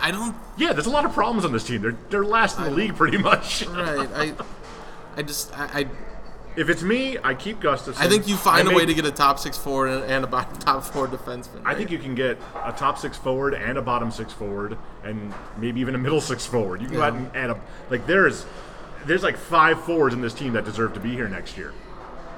I 0.00 0.10
don't. 0.10 0.34
Yeah, 0.56 0.72
there's 0.72 0.86
a 0.86 0.90
lot 0.90 1.04
of 1.04 1.12
problems 1.12 1.44
on 1.44 1.52
this 1.52 1.62
team. 1.64 1.82
They're 1.82 1.96
they're 2.10 2.24
last 2.24 2.58
in 2.58 2.64
the 2.64 2.70
league 2.72 2.96
pretty 2.96 3.18
much. 3.18 3.64
Right. 3.68 4.08
I. 4.12 4.34
I 5.16 5.22
just. 5.22 5.56
I. 5.56 5.80
I 5.82 5.86
If 6.54 6.68
it's 6.68 6.82
me, 6.82 7.16
I 7.22 7.34
keep 7.34 7.60
Gustafsson. 7.60 7.98
I 7.98 8.08
think 8.08 8.28
you 8.28 8.36
find 8.36 8.68
I 8.68 8.72
a 8.72 8.74
way 8.74 8.84
to 8.84 8.92
get 8.92 9.06
a 9.06 9.10
top 9.10 9.38
six 9.38 9.56
forward 9.56 9.88
and, 9.88 10.04
and 10.04 10.24
a 10.24 10.26
bottom 10.26 10.56
top 10.58 10.84
four 10.84 11.08
defenseman. 11.08 11.62
I 11.64 11.74
think 11.74 11.90
you 11.90 11.98
can 11.98 12.14
get 12.14 12.38
a 12.64 12.72
top 12.72 12.98
six 12.98 13.16
forward 13.16 13.54
and 13.54 13.78
a 13.78 13.82
bottom 13.82 14.10
six 14.10 14.32
forward, 14.32 14.76
and 15.02 15.32
maybe 15.56 15.80
even 15.80 15.94
a 15.94 15.98
middle 15.98 16.20
six 16.20 16.44
forward. 16.44 16.82
You 16.82 16.88
can 16.88 16.96
go 16.96 17.02
out 17.02 17.14
and 17.14 17.34
add 17.34 17.50
a 17.50 17.60
like 17.88 18.06
there's 18.06 18.44
there's 19.06 19.22
like 19.22 19.36
five 19.36 19.82
forwards 19.84 20.14
in 20.14 20.20
this 20.20 20.34
team 20.34 20.52
that 20.52 20.64
deserve 20.64 20.92
to 20.94 21.00
be 21.00 21.10
here 21.10 21.28
next 21.28 21.56
year. 21.56 21.72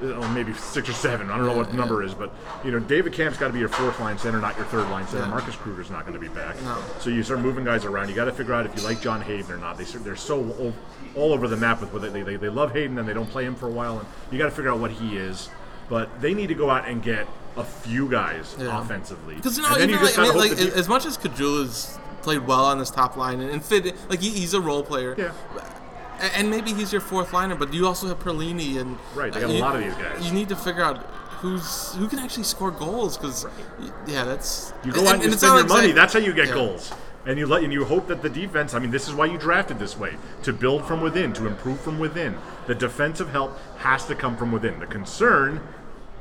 Or 0.03 0.29
maybe 0.31 0.53
six 0.55 0.89
or 0.89 0.93
seven. 0.93 1.31
I 1.31 1.37
don't 1.37 1.47
know 1.47 1.57
what 1.57 1.69
the 1.69 1.75
Yeah, 1.75 1.81
number 1.81 2.03
is, 2.03 2.15
but 2.15 2.33
you 2.65 2.71
know, 2.73 2.81
David 2.81 3.13
Kampf's 3.13 3.39
got 3.39 3.47
to 3.47 3.53
be 3.53 3.61
your 3.61 3.69
fourth 3.69 3.99
line 4.01 4.19
center, 4.19 4.41
not 4.41 4.57
your 4.57 4.67
third 4.67 4.89
line 4.91 5.07
center. 5.07 5.23
Yeah. 5.23 5.31
Marcus 5.31 5.55
Kruger's 5.57 5.91
not 5.91 6.03
going 6.07 6.15
to 6.15 6.19
be 6.21 6.29
back. 6.29 6.61
No. 6.63 6.77
So 6.99 7.11
you 7.11 7.23
start 7.23 7.41
moving 7.41 7.65
guys 7.65 7.85
around. 7.85 8.09
You 8.09 8.15
got 8.15 8.25
to 8.25 8.33
figure 8.33 8.55
out 8.55 8.67
if 8.67 8.77
you 8.77 8.83
like 8.83 9.01
John 9.01 9.21
Hayden 9.23 9.51
or 9.53 9.57
not. 9.59 9.79
They 9.79 9.85
they're 9.85 10.17
so 10.17 10.51
all, 10.59 10.73
all 11.15 11.33
over 11.33 11.49
the 11.49 11.57
map 11.57 11.81
with 11.81 11.93
what 11.93 12.03
they, 12.03 12.23
they 12.23 12.37
they 12.37 12.49
love 12.49 12.73
Hayden 12.73 12.99
and 12.99 13.09
they 13.09 13.15
don't 13.15 13.31
play 13.31 13.45
him 13.45 13.55
for 13.55 13.69
a 13.69 13.73
while, 13.73 13.99
and 13.99 14.09
you 14.31 14.39
got 14.39 14.47
to 14.47 14.51
figure 14.51 14.71
out 14.71 14.81
what 14.81 14.91
he 14.91 15.17
is. 15.17 15.49
But 15.89 16.21
they 16.21 16.35
need 16.35 16.49
to 16.49 16.55
go 16.55 16.71
out 16.71 16.89
and 16.89 17.03
get 17.03 17.27
a 17.57 17.65
few 17.65 18.09
guys 18.09 18.57
offensively. 18.59 19.37
Because 19.37 19.57
you 19.57 19.63
know, 19.63 19.71
And 19.71 19.83
then 19.83 19.91
even 19.91 20.01
you 20.01 20.07
like, 20.07 20.19
I 20.19 20.23
mean, 20.23 20.37
like 20.37 20.53
as 20.53 20.89
much 20.89 21.07
as 21.07 21.17
Kajula's 21.17 21.99
played 22.23 22.47
well 22.47 22.65
on 22.65 22.79
this 22.79 22.91
top 22.91 23.17
line 23.17 23.41
and, 23.41 23.51
and 23.51 23.65
fit, 23.65 23.95
like 24.09 24.21
he, 24.21 24.31
he's 24.31 24.55
a 24.55 24.61
role 24.61 24.83
player. 24.83 25.15
Yeah. 25.17 25.33
A- 26.21 26.37
And 26.39 26.51
maybe 26.51 26.73
he's 26.73 26.93
your 26.93 27.01
fourth 27.01 27.33
liner, 27.33 27.55
but 27.55 27.73
you 27.75 27.87
also 27.87 28.07
have 28.09 28.19
Perlini 28.19 28.79
and 28.81 28.99
Right, 29.15 29.33
they 29.33 29.39
uh, 29.39 29.47
got 29.47 29.51
a 29.51 29.55
you- 29.55 29.61
lot 29.61 29.77
of 29.77 29.83
these 29.85 29.95
guys. 29.95 30.25
You 30.27 30.33
need 30.33 30.49
to 30.49 30.57
figure 30.57 30.83
out 30.83 30.99
who's 31.41 31.93
who 31.95 32.09
can 32.09 32.19
actually 32.19 32.45
score 32.45 32.71
goals 32.71 33.19
because 33.19 33.47
yeah, 34.07 34.25
that's 34.25 34.73
You 34.85 34.93
go 34.93 35.07
out 35.07 35.15
and, 35.17 35.25
you 35.25 35.33
spend 35.33 35.55
your 35.59 35.67
money. 35.67 35.93
That's 35.93 36.13
how 36.13 36.21
you 36.21 36.33
get 36.33 36.49
Yeah. 36.49 36.55
goals. 36.55 36.93
And 37.27 37.39
you 37.39 37.47
let 37.47 37.63
and 37.65 37.73
you 37.73 37.85
hope 37.87 38.07
that 38.09 38.21
the 38.23 38.29
defense. 38.29 38.75
I 38.75 38.79
mean, 38.79 38.91
this 38.91 39.09
is 39.09 39.15
why 39.15 39.27
you 39.27 39.39
drafted 39.39 39.79
this 39.79 39.97
way 39.99 40.17
to 40.43 40.53
build 40.53 40.85
from 40.87 41.01
within, 41.01 41.33
to 41.35 41.47
improve 41.47 41.81
from 41.81 41.99
within. 41.99 42.37
The 42.67 42.75
defensive 42.75 43.31
help 43.31 43.59
has 43.79 44.05
to 44.07 44.15
come 44.15 44.37
from 44.37 44.53
within. 44.53 44.79
The 44.79 44.87
concern, 44.87 45.61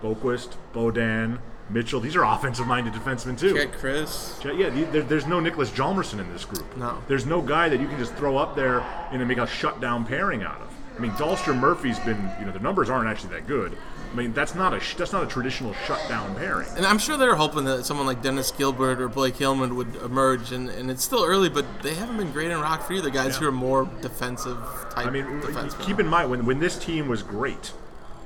Boqvist, 0.02 0.52
Beaudin, 0.74 1.40
Mitchell. 1.70 2.00
These 2.00 2.15
are 2.15 2.24
offensive-minded 2.25 2.93
defensemen 2.93 3.38
too. 3.39 3.53
Get 3.53 3.74
Chris. 3.74 4.39
Yeah, 4.43 4.51
yeah, 4.51 4.70
the- 4.70 4.84
there, 4.86 5.01
there's 5.01 5.27
no 5.27 5.39
Niklas 5.39 5.67
Hjalmarsson 5.72 6.20
in 6.20 6.32
this 6.32 6.46
group. 6.46 6.77
No. 6.77 7.01
There's 7.08 7.25
no 7.25 7.41
guy 7.41 7.70
that 7.70 7.79
you 7.79 7.88
can 7.88 7.98
just 7.98 8.13
throw 8.15 8.38
up 8.38 8.55
there 8.55 8.82
and 9.12 9.25
make 9.27 9.38
a 9.38 9.48
shutdown 9.48 10.05
pairing 10.05 10.43
out 10.43 10.62
of. 10.62 10.70
I 10.96 11.00
mean, 11.00 11.12
Dahlstrom 11.12 11.60
Murphy's 11.60 12.00
been, 12.00 12.29
you 12.39 12.46
know, 12.46 12.51
the 12.51 12.60
numbers 12.60 12.89
aren't 12.89 13.10
actually 13.10 13.34
that 13.34 13.48
good. 13.48 13.75
I 14.12 14.15
mean, 14.15 14.32
that's 14.34 14.53
not 14.53 14.75
a 14.75 14.79
sh- 14.79 14.93
that's 14.93 15.12
not 15.12 15.24
a 15.24 15.25
traditional 15.25 15.74
shutdown 15.88 16.36
pairing. 16.36 16.67
And 16.77 16.86
I'm 16.86 17.00
sure 17.00 17.17
they're 17.17 17.34
hoping 17.36 17.63
that 17.65 17.84
someone 17.84 18.05
like 18.05 18.22
Dennis 18.22 18.51
Gilbert 18.51 19.01
or 19.01 19.10
Blake 19.10 19.36
Hillman 19.38 19.75
would 19.75 19.96
emerge, 19.96 20.51
and, 20.51 20.70
and 20.70 20.91
it's 20.91 21.03
still 21.03 21.24
early, 21.25 21.50
but 21.50 21.65
they 21.82 21.96
haven't 21.96 22.17
been 22.17 22.32
great 22.32 22.51
in 22.51 22.60
Rock 22.60 22.82
Rockford 22.82 22.98
either. 22.98 23.10
Guys 23.10 23.38
who 23.38 23.48
are 23.48 23.51
more 23.51 23.89
defensive 24.01 24.58
type 24.91 25.08
I 25.08 25.10
mean, 25.10 25.25
defensemen. 25.41 25.82
keep 25.82 26.00
in 26.00 26.05
mind 26.08 26.29
when 26.29 26.46
when 26.46 26.60
this 26.60 26.77
team 26.77 27.08
was 27.08 27.24
great, 27.24 27.74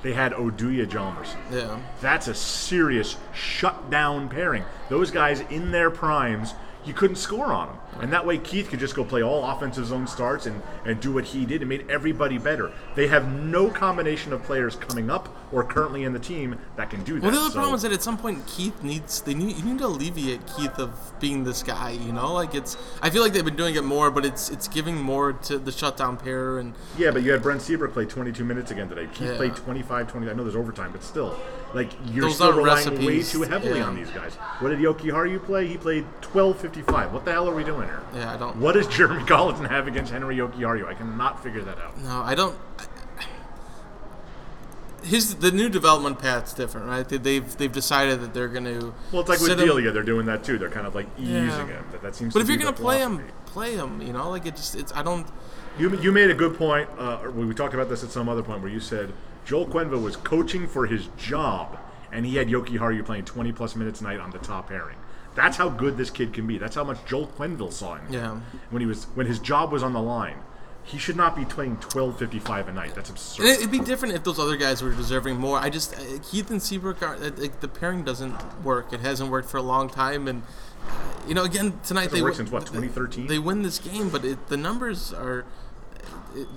they 0.03 0.13
had 0.13 0.31
Oduya 0.33 0.85
Hjalmarsson. 0.87 1.37
yeah. 1.51 1.79
That's 2.01 2.27
a 2.27 2.33
serious 2.35 3.17
shutdown 3.33 4.29
pairing. 4.29 4.63
Those 4.89 5.11
guys 5.11 5.41
in 5.49 5.71
their 5.71 5.89
primes, 5.89 6.53
you 6.87 6.93
couldn't 6.93 7.17
score 7.17 7.47
on 7.47 7.69
him. 7.69 7.75
And 8.01 8.13
that 8.13 8.25
way 8.25 8.37
Keith 8.37 8.69
could 8.69 8.79
just 8.79 8.95
go 8.95 9.03
play 9.03 9.23
all 9.23 9.43
offensive 9.43 9.85
zone 9.87 10.07
starts 10.07 10.45
and, 10.45 10.61
and 10.85 10.99
do 10.99 11.11
what 11.11 11.25
he 11.25 11.45
did. 11.45 11.61
It 11.61 11.65
made 11.65 11.89
everybody 11.89 12.37
better. 12.37 12.71
They 12.95 13.07
have 13.07 13.27
no 13.33 13.69
combination 13.69 14.33
of 14.33 14.43
players 14.43 14.75
coming 14.75 15.09
up 15.09 15.35
or 15.51 15.63
currently 15.63 16.03
in 16.03 16.13
the 16.13 16.19
team 16.19 16.57
that 16.75 16.89
can 16.89 17.03
do 17.03 17.15
that. 17.15 17.23
Well, 17.23 17.31
the 17.31 17.37
other 17.39 17.49
So- 17.49 17.53
problem 17.55 17.75
is 17.75 17.81
that 17.81 17.91
at 17.91 18.03
some 18.03 18.17
point 18.17 18.45
Keith 18.45 18.83
needs 18.83 19.21
they 19.21 19.33
need 19.33 19.57
you 19.57 19.65
need 19.65 19.79
to 19.79 19.85
alleviate 19.87 20.41
Keith 20.55 20.77
of 20.77 20.91
being 21.19 21.43
this 21.43 21.63
guy. 21.63 21.91
You 21.91 22.13
know, 22.13 22.33
like 22.33 22.53
it's 22.53 22.77
I 23.01 23.09
feel 23.09 23.23
like 23.23 23.33
they've 23.33 23.43
been 23.45 23.55
doing 23.55 23.75
it 23.75 23.83
more, 23.83 24.11
but 24.11 24.25
it's 24.25 24.49
it's 24.49 24.67
giving 24.67 24.95
more 25.01 25.33
to 25.33 25.57
the 25.57 25.71
shutdown 25.71 26.17
pair 26.17 26.59
and 26.59 26.73
Yeah, 26.97 27.11
but 27.11 27.23
you 27.23 27.31
had 27.31 27.41
Brent 27.41 27.61
Seabrook 27.61 27.93
play 27.93 28.05
22 28.05 28.43
minutes 28.45 28.69
again 28.71 28.89
today. 28.89 29.07
Keith 29.13 29.29
Yeah. 29.29 29.37
played 29.37 29.55
25, 29.55 30.07
20. 30.11 30.29
I 30.29 30.33
know 30.33 30.43
there's 30.43 30.55
overtime, 30.55 30.91
but 30.91 31.03
still, 31.03 31.35
like 31.73 31.91
you're 32.11 32.25
Those 32.25 32.35
still 32.35 32.47
aren't 32.47 32.57
relying 32.57 32.89
way 32.89 32.95
recipes, 33.17 33.31
too 33.31 33.41
heavily 33.43 33.79
yeah. 33.79 33.85
on 33.85 33.95
these 33.95 34.09
guys. 34.11 34.35
What 34.59 34.69
did 34.69 34.79
Jokiharju 34.79 35.43
play? 35.45 35.67
He 35.67 35.77
played 35.77 36.05
12:55. 36.21 37.11
What 37.11 37.25
the 37.25 37.31
hell 37.33 37.47
are 37.49 37.53
we 37.53 37.63
doing 37.63 37.87
here? 37.87 38.01
yeah, 38.15 38.33
I 38.33 38.37
don't. 38.37 38.55
What 38.57 38.73
does 38.73 38.87
Jeremy 38.87 39.23
Colliton 39.27 39.65
have 39.69 39.87
against 39.87 40.11
Henri 40.13 40.37
Jokiharju? 40.37 40.87
I 40.87 40.93
cannot 40.93 41.43
figure 41.43 41.61
that 41.63 41.77
out. 41.77 41.97
No, 42.01 42.21
I 42.21 42.35
don't. 42.35 42.57
His 45.03 45.35
the 45.35 45.51
new 45.51 45.69
development 45.69 46.19
path's 46.19 46.53
different, 46.53 46.87
right? 46.87 47.07
They, 47.07 47.17
they've 47.17 47.57
they've 47.57 47.71
decided 47.71 48.19
that 48.21 48.33
they're 48.33 48.47
going 48.49 48.65
to. 48.65 48.93
Well, 49.11 49.21
it's 49.21 49.29
like 49.29 49.39
with 49.39 49.57
Delia, 49.57 49.91
they're 49.91 50.03
doing 50.03 50.25
that 50.25 50.43
too. 50.43 50.57
They're 50.57 50.69
kind 50.71 50.87
of 50.87 50.95
like 50.95 51.07
easing 51.17 51.35
Yeah. 51.35 51.65
him. 51.65 51.85
That, 51.91 52.01
that 52.01 52.15
seems. 52.15 52.33
But 52.33 52.39
to 52.39 52.41
if 52.43 52.47
be 52.47 52.53
you're 52.53 52.57
the 52.59 52.63
going 52.65 52.75
to 52.75 52.81
play 52.81 52.99
him, 52.99 53.17
philosophy. 53.17 53.33
play 53.45 53.75
him. 53.75 54.01
You 54.01 54.11
know, 54.13 54.29
like 54.29 54.45
it 54.45 54.55
just 54.55 54.75
it's 54.75 54.91
I 54.93 55.03
don't. 55.03 55.25
You, 55.77 55.95
you 55.99 56.11
made 56.11 56.31
a 56.31 56.33
good 56.33 56.57
point. 56.57 56.89
Uh, 56.97 57.19
we 57.33 57.45
we 57.45 57.53
talked 57.53 57.73
about 57.75 57.87
this 57.89 58.03
at 58.03 58.09
some 58.09 58.27
other 58.27 58.41
point 58.43 58.61
where 58.61 58.71
you 58.71 58.79
said 58.79 59.13
Joel 59.47 59.65
Quenneville 59.65 60.03
was 60.03 60.17
coaching 60.17 60.67
for 60.67 60.85
his 60.85 61.07
job, 61.17 61.79
and 62.11 62.25
he 62.25 62.35
had 62.35 62.49
Jokiharju 62.49 63.05
playing 63.05 63.25
20 63.25 63.53
plus 63.53 63.75
minutes 63.75 64.01
a 64.01 64.03
night 64.03 64.19
on 64.19 64.29
the 64.31 64.39
top 64.39 64.67
pairing. 64.69 64.97
That's 65.35 65.55
how 65.55 65.69
good 65.69 65.97
this 65.97 66.09
kid 66.09 66.33
can 66.33 66.45
be. 66.45 66.57
That's 66.57 66.75
how 66.75 66.83
much 66.83 67.03
Joel 67.05 67.27
Quenneville 67.27 67.71
saw 67.71 67.95
him. 67.95 68.07
Yeah. 68.11 68.39
When 68.71 68.81
he 68.81 68.85
was 68.85 69.05
when 69.15 69.25
his 69.25 69.39
job 69.39 69.71
was 69.71 69.83
on 69.83 69.93
the 69.93 70.01
line, 70.01 70.37
he 70.83 70.97
should 70.97 71.15
not 71.15 71.33
be 71.35 71.45
playing 71.45 71.77
12:55 71.77 72.67
a 72.67 72.73
night. 72.73 72.93
That's 72.95 73.09
absurd. 73.09 73.43
And 73.43 73.49
it- 73.51 73.59
it'd 73.59 73.71
be 73.71 73.79
different 73.79 74.15
if 74.15 74.23
those 74.23 74.39
other 74.39 74.57
guys 74.57 74.81
were 74.81 74.91
deserving 74.93 75.37
more. 75.37 75.59
I 75.59 75.69
just 75.69 75.93
uh, 75.93 75.99
Keith 76.29 76.49
and 76.51 76.61
Seabrook 76.61 77.01
are 77.01 77.15
uh, 77.15 77.29
like, 77.37 77.59
the 77.61 77.67
pairing 77.69 78.03
doesn't 78.03 78.35
work. 78.63 78.91
It 78.91 78.99
hasn't 79.01 79.29
worked 79.29 79.49
for 79.49 79.57
a 79.57 79.61
long 79.61 79.89
time, 79.89 80.27
and 80.27 80.41
uh, 80.89 80.91
you 81.27 81.35
know, 81.35 81.43
again 81.43 81.79
tonight 81.85 82.09
they 82.11 82.21
worked 82.21 82.37
since, 82.37 82.51
what, 82.51 82.65
2013? 82.65 83.27
They 83.27 83.39
win 83.39 83.61
this 83.61 83.79
game, 83.79 84.09
but 84.09 84.25
it, 84.25 84.47
the 84.47 84.57
numbers 84.57 85.13
are 85.13 85.45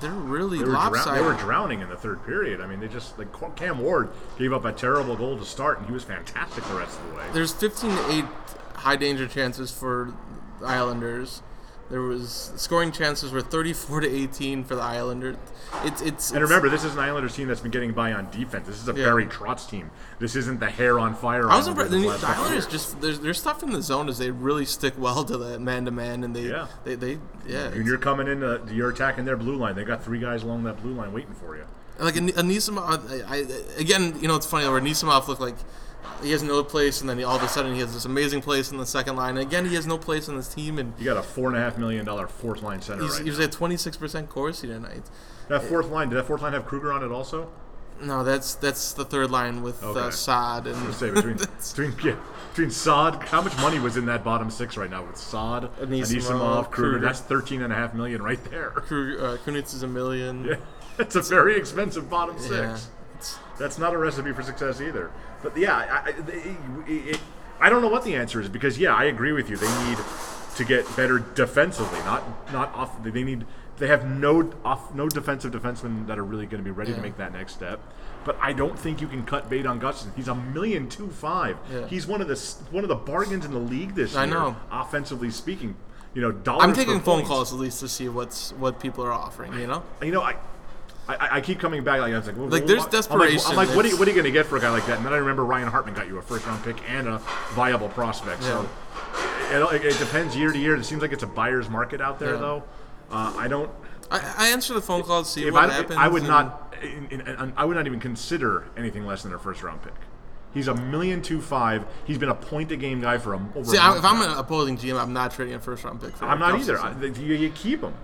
they're 0.00 0.10
really 0.10 0.58
They 0.58 0.64
were, 0.64 0.70
drow- 0.70 0.78
lopsided. 0.90 1.20
they 1.22 1.26
were 1.26 1.34
drowning 1.34 1.80
in 1.80 1.88
the 1.88 1.96
third 1.96 2.24
period. 2.26 2.60
I 2.60 2.66
mean, 2.66 2.80
they 2.80 2.88
just 2.88 3.18
like 3.18 3.28
Cam 3.56 3.78
Ward 3.78 4.08
gave 4.38 4.52
up 4.52 4.64
a 4.64 4.72
terrible 4.72 5.16
goal 5.16 5.38
to 5.38 5.44
start, 5.44 5.78
and 5.78 5.86
he 5.86 5.92
was 5.92 6.04
fantastic 6.04 6.64
the 6.64 6.74
rest 6.74 6.98
of 6.98 7.10
the 7.10 7.16
way. 7.16 7.24
There's 7.32 7.52
15 7.52 7.90
to 7.90 8.10
8 8.12 8.24
high 8.76 8.96
danger 8.96 9.26
chances 9.26 9.70
for 9.70 10.12
Islanders. 10.64 11.42
There 11.90 12.00
was 12.02 12.52
scoring 12.56 12.92
chances 12.92 13.32
were 13.32 13.40
34 13.40 14.02
to 14.02 14.08
18 14.08 14.62
for 14.62 14.76
the 14.76 14.82
Islanders. 14.82 15.36
It's 15.84 16.00
it's 16.00 16.30
And 16.30 16.36
it's- 16.36 16.48
remember, 16.50 16.68
this 16.68 16.84
is 16.84 16.92
an 16.94 17.00
Islanders 17.00 17.34
team 17.34 17.48
that's 17.48 17.60
been 17.60 17.72
getting 17.72 17.92
by 17.92 18.12
on 18.12 18.28
defense. 18.30 18.68
This 18.68 18.80
is 18.80 18.88
a 18.88 18.92
Yeah. 18.92 19.06
Barry 19.06 19.26
Trotz 19.26 19.68
team. 19.68 19.90
This 20.20 20.36
isn't 20.36 20.60
the 20.60 20.70
hair 20.70 21.00
on 21.00 21.14
fire. 21.16 21.50
I 21.50 21.56
was 21.56 21.66
impressed. 21.66 21.90
The, 21.90 21.98
the 22.00 22.26
Islanders 22.28 22.66
just 22.68 23.00
there's 23.00 23.18
their 23.18 23.34
stuff 23.34 23.64
in 23.64 23.72
the 23.72 23.82
zone 23.82 24.08
is 24.08 24.18
they 24.18 24.30
really 24.30 24.64
stick 24.64 24.94
well 24.98 25.24
to 25.24 25.36
that 25.38 25.60
man 25.60 25.84
to 25.86 25.90
man 25.90 26.22
and 26.22 26.34
they 26.34 26.42
Yeah. 26.48 26.68
they, 26.84 26.94
they 26.94 27.18
yeah 27.46 27.70
When 27.70 27.84
you're 27.86 27.98
coming 27.98 28.28
in, 28.28 28.44
uh, 28.44 28.58
you're 28.70 28.90
attacking 28.90 29.24
their 29.24 29.36
blue 29.36 29.56
line. 29.56 29.74
They 29.74 29.82
got 29.84 30.04
three 30.04 30.20
guys 30.20 30.44
along 30.44 30.62
that 30.64 30.80
blue 30.82 30.92
line 30.94 31.12
waiting 31.12 31.34
for 31.34 31.56
you. 31.56 31.64
like 31.98 32.14
An- 32.16 32.28
Anisimov. 32.30 33.10
I, 33.28 33.34
I, 33.36 33.36
again, 33.80 34.16
you 34.22 34.28
know, 34.28 34.36
it's 34.36 34.46
funny 34.46 34.68
where 34.68 34.80
Anisimov 34.80 35.26
looked 35.26 35.40
like 35.40 35.56
he 36.22 36.32
has 36.32 36.42
no 36.42 36.62
place, 36.62 37.00
and 37.00 37.08
then 37.08 37.18
he, 37.18 37.24
all 37.24 37.36
of 37.36 37.42
a 37.42 37.48
sudden 37.48 37.74
he 37.74 37.80
has 37.80 37.92
this 37.92 38.04
amazing 38.04 38.42
place 38.42 38.70
in 38.70 38.78
the 38.78 38.86
second 38.86 39.16
line. 39.16 39.36
And 39.36 39.46
again, 39.46 39.66
he 39.66 39.74
has 39.74 39.86
no 39.86 39.98
place 39.98 40.28
in 40.28 40.36
this 40.36 40.48
team, 40.52 40.78
and 40.78 40.92
You 40.98 41.04
got 41.04 41.16
a 41.16 41.22
four 41.22 41.48
and 41.48 41.56
a 41.56 41.60
half 41.60 41.78
million 41.78 42.04
dollar 42.04 42.26
fourth 42.26 42.62
line 42.62 42.82
center 42.82 43.02
he's, 43.02 43.14
right 43.14 43.24
he 43.24 43.30
was 43.30 43.38
now. 43.38 43.46
at 43.46 43.52
26 43.52 43.96
percent 43.96 44.28
Corsi 44.28 44.66
tonight. 44.66 45.02
That 45.48 45.62
fourth 45.62 45.88
line, 45.88 46.08
did 46.10 46.16
that 46.16 46.26
fourth 46.26 46.42
line 46.42 46.52
have 46.52 46.66
Kruger 46.66 46.92
on 46.92 47.02
it 47.02 47.10
also? 47.10 47.50
No, 48.02 48.24
that's 48.24 48.54
that's 48.54 48.92
the 48.94 49.04
third 49.04 49.30
line 49.30 49.62
with 49.62 49.82
uh, 49.82 50.10
Sod 50.10 50.66
and 50.66 50.94
say 50.94 51.10
between 51.10 51.36
between 51.76 51.94
yeah, 52.02 52.16
between 52.50 52.70
Sod, 52.70 53.22
how 53.24 53.42
much 53.42 53.54
money 53.58 53.78
was 53.78 53.96
in 53.96 54.06
that 54.06 54.24
bottom 54.24 54.50
six 54.50 54.76
right 54.76 54.88
now 54.88 55.04
with 55.04 55.16
Sod, 55.18 55.70
Anisimov, 55.78 56.06
Anisimov, 56.06 56.70
Kruger? 56.70 56.92
Kruger. 56.92 56.98
That's 57.00 57.20
thirteen 57.20 57.62
and 57.62 57.72
a 57.72 57.76
half 57.76 57.92
million 57.92 58.22
right 58.22 58.42
there. 58.50 58.70
Kruger, 58.70 59.26
uh, 59.26 59.36
Kunitz 59.38 59.74
is 59.74 59.82
a 59.82 59.86
million. 59.86 60.44
Yeah, 60.44 60.54
that's 60.96 61.14
a 61.16 61.20
very 61.22 61.56
expensive 61.56 62.08
bottom 62.08 62.38
six. 62.38 62.50
Yeah. 62.52 62.78
It's- 63.20 63.38
That's 63.58 63.78
not 63.78 63.92
a 63.94 63.98
recipe 63.98 64.32
for 64.32 64.42
success 64.42 64.80
either. 64.80 65.10
But 65.42 65.56
yeah, 65.56 65.76
I, 65.76 66.08
I, 66.08 66.08
it, 66.88 67.08
it, 67.14 67.20
I 67.60 67.68
don't 67.70 67.82
know 67.82 67.88
what 67.88 68.04
the 68.04 68.14
answer 68.14 68.40
is 68.40 68.48
because 68.48 68.78
yeah, 68.78 68.94
I 68.94 69.04
agree 69.04 69.32
with 69.32 69.48
you. 69.50 69.56
They 69.56 69.68
need 69.88 69.98
to 70.56 70.64
get 70.64 70.84
better 70.96 71.18
defensively, 71.34 71.98
not 72.00 72.22
not 72.52 72.74
off. 72.74 73.02
They 73.02 73.22
need 73.22 73.46
they 73.78 73.86
have 73.88 74.06
no 74.06 74.50
off 74.64 74.94
no 74.94 75.08
defensive 75.08 75.52
defensemen 75.52 76.06
that 76.06 76.18
are 76.18 76.24
really 76.24 76.46
going 76.46 76.62
to 76.62 76.64
be 76.64 76.70
ready 76.70 76.92
to 76.94 77.00
make 77.00 77.16
that 77.18 77.32
next 77.32 77.52
step. 77.54 77.80
But 78.24 78.36
I 78.40 78.52
don't 78.52 78.78
think 78.78 79.00
you 79.00 79.08
can 79.08 79.24
cut 79.24 79.48
bait 79.48 79.64
on 79.64 79.80
Gustafsson. 79.80 80.14
He's 80.14 80.28
a 80.28 80.34
million 80.34 80.88
two 80.88 81.08
five. 81.08 81.56
Yeah. 81.72 81.86
He's 81.86 82.06
one 82.06 82.20
of 82.20 82.28
the 82.28 82.36
one 82.70 82.84
of 82.84 82.88
the 82.88 82.94
bargains 83.12 83.44
in 83.46 83.52
the 83.52 83.58
league 83.58 83.94
this 83.94 84.14
I 84.16 84.24
year. 84.24 84.34
know. 84.34 84.56
offensively 84.70 85.30
speaking. 85.30 85.76
You 86.12 86.22
know, 86.22 86.58
I'm 86.58 86.72
taking 86.74 86.98
phone 87.00 87.24
calls 87.24 87.52
at 87.52 87.58
least 87.60 87.80
to 87.80 87.88
see 87.88 88.08
what's 88.08 88.50
what 88.54 88.80
people 88.80 89.04
are 89.04 89.12
offering. 89.12 89.52
You 89.54 89.66
know, 89.68 89.82
You 90.02 90.10
know, 90.10 90.22
I, 90.22 90.34
I, 91.16 91.36
I 91.36 91.40
keep 91.40 91.58
coming 91.58 91.82
back. 91.84 92.00
Like 92.00 92.12
I 92.12 92.16
was 92.18 92.26
like, 92.26 92.36
well, 92.36 92.46
Like, 92.48 92.60
well, 92.62 92.68
there's 92.68 92.78
I'm 92.80 92.84
like- 92.84 92.90
desperation. 92.92 93.50
I'm 93.50 93.56
like, 93.56 93.68
what 93.74 93.84
are 93.84 93.88
you, 93.88 93.98
what 93.98 94.06
are 94.08 94.10
you 94.10 94.14
going 94.16 94.24
to 94.26 94.30
get 94.32 94.46
for 94.46 94.56
a 94.56 94.60
guy 94.60 94.70
like 94.70 94.86
that? 94.86 94.96
And 94.98 95.06
then 95.06 95.12
I 95.12 95.16
remember 95.16 95.44
Ryan 95.44 95.68
Hartman 95.68 95.94
got 95.94 96.06
you 96.08 96.18
a 96.18 96.22
first 96.22 96.46
round 96.46 96.62
pick 96.64 96.76
and 96.90 97.08
a 97.08 97.18
viable 97.52 97.88
prospect. 97.88 98.42
So 98.42 98.68
it, 99.50 99.84
it 99.84 99.98
depends 99.98 100.36
year 100.36 100.52
to 100.52 100.58
year. 100.58 100.76
It 100.76 100.84
seems 100.84 101.02
like 101.02 101.12
it's 101.12 101.22
a 101.22 101.26
buyer's 101.28 101.68
market 101.68 102.00
out 102.00 102.18
there, 102.18 102.34
Yeah. 102.34 102.40
though. 102.40 102.62
Uh, 103.10 103.34
I 103.36 103.48
don't. 103.48 103.70
I, 104.10 104.34
I 104.38 104.48
answer 104.48 104.74
the 104.74 104.80
phone 104.80 105.02
call 105.02 105.22
to 105.22 105.28
see 105.28 105.46
If 105.46 105.54
what 105.54 105.70
I, 105.70 105.72
happens. 105.72 105.98
I 105.98 106.08
would 106.08 106.22
not. 106.24 106.74
In, 106.82 107.08
in, 107.10 107.20
in- 107.26 107.52
I 107.56 107.64
would 107.64 107.76
not 107.76 107.86
even 107.86 108.00
consider 108.00 108.66
anything 108.76 109.06
less 109.06 109.22
than 109.22 109.32
a 109.34 109.38
first 109.38 109.62
round 109.62 109.82
pick. 109.82 109.94
He's 110.52 110.66
a 110.66 110.74
million 110.74 111.22
two 111.22 111.40
five. 111.40 111.84
He's 112.06 112.18
been 112.18 112.28
a 112.28 112.34
point 112.34 112.72
a 112.72 112.76
game 112.76 113.00
guy 113.00 113.18
for 113.18 113.34
a, 113.34 113.36
over. 113.54 113.64
See, 113.64 113.76
a 113.76 113.80
I, 113.80 113.98
if 113.98 114.04
I'm 114.04 114.20
an 114.22 114.36
opposing 114.36 114.76
GM, 114.76 115.00
I'm 115.00 115.12
not 115.12 115.32
trading 115.32 115.54
a 115.54 115.60
first 115.60 115.84
round 115.84 116.00
pick 116.00 116.16
for. 116.16 116.24
I'm 116.24 116.40
not 116.40 116.58
either. 116.58 116.78
I, 116.80 116.92
you, 117.04 117.34
you 117.36 117.50
keep 117.50 117.82
him. 117.82 117.94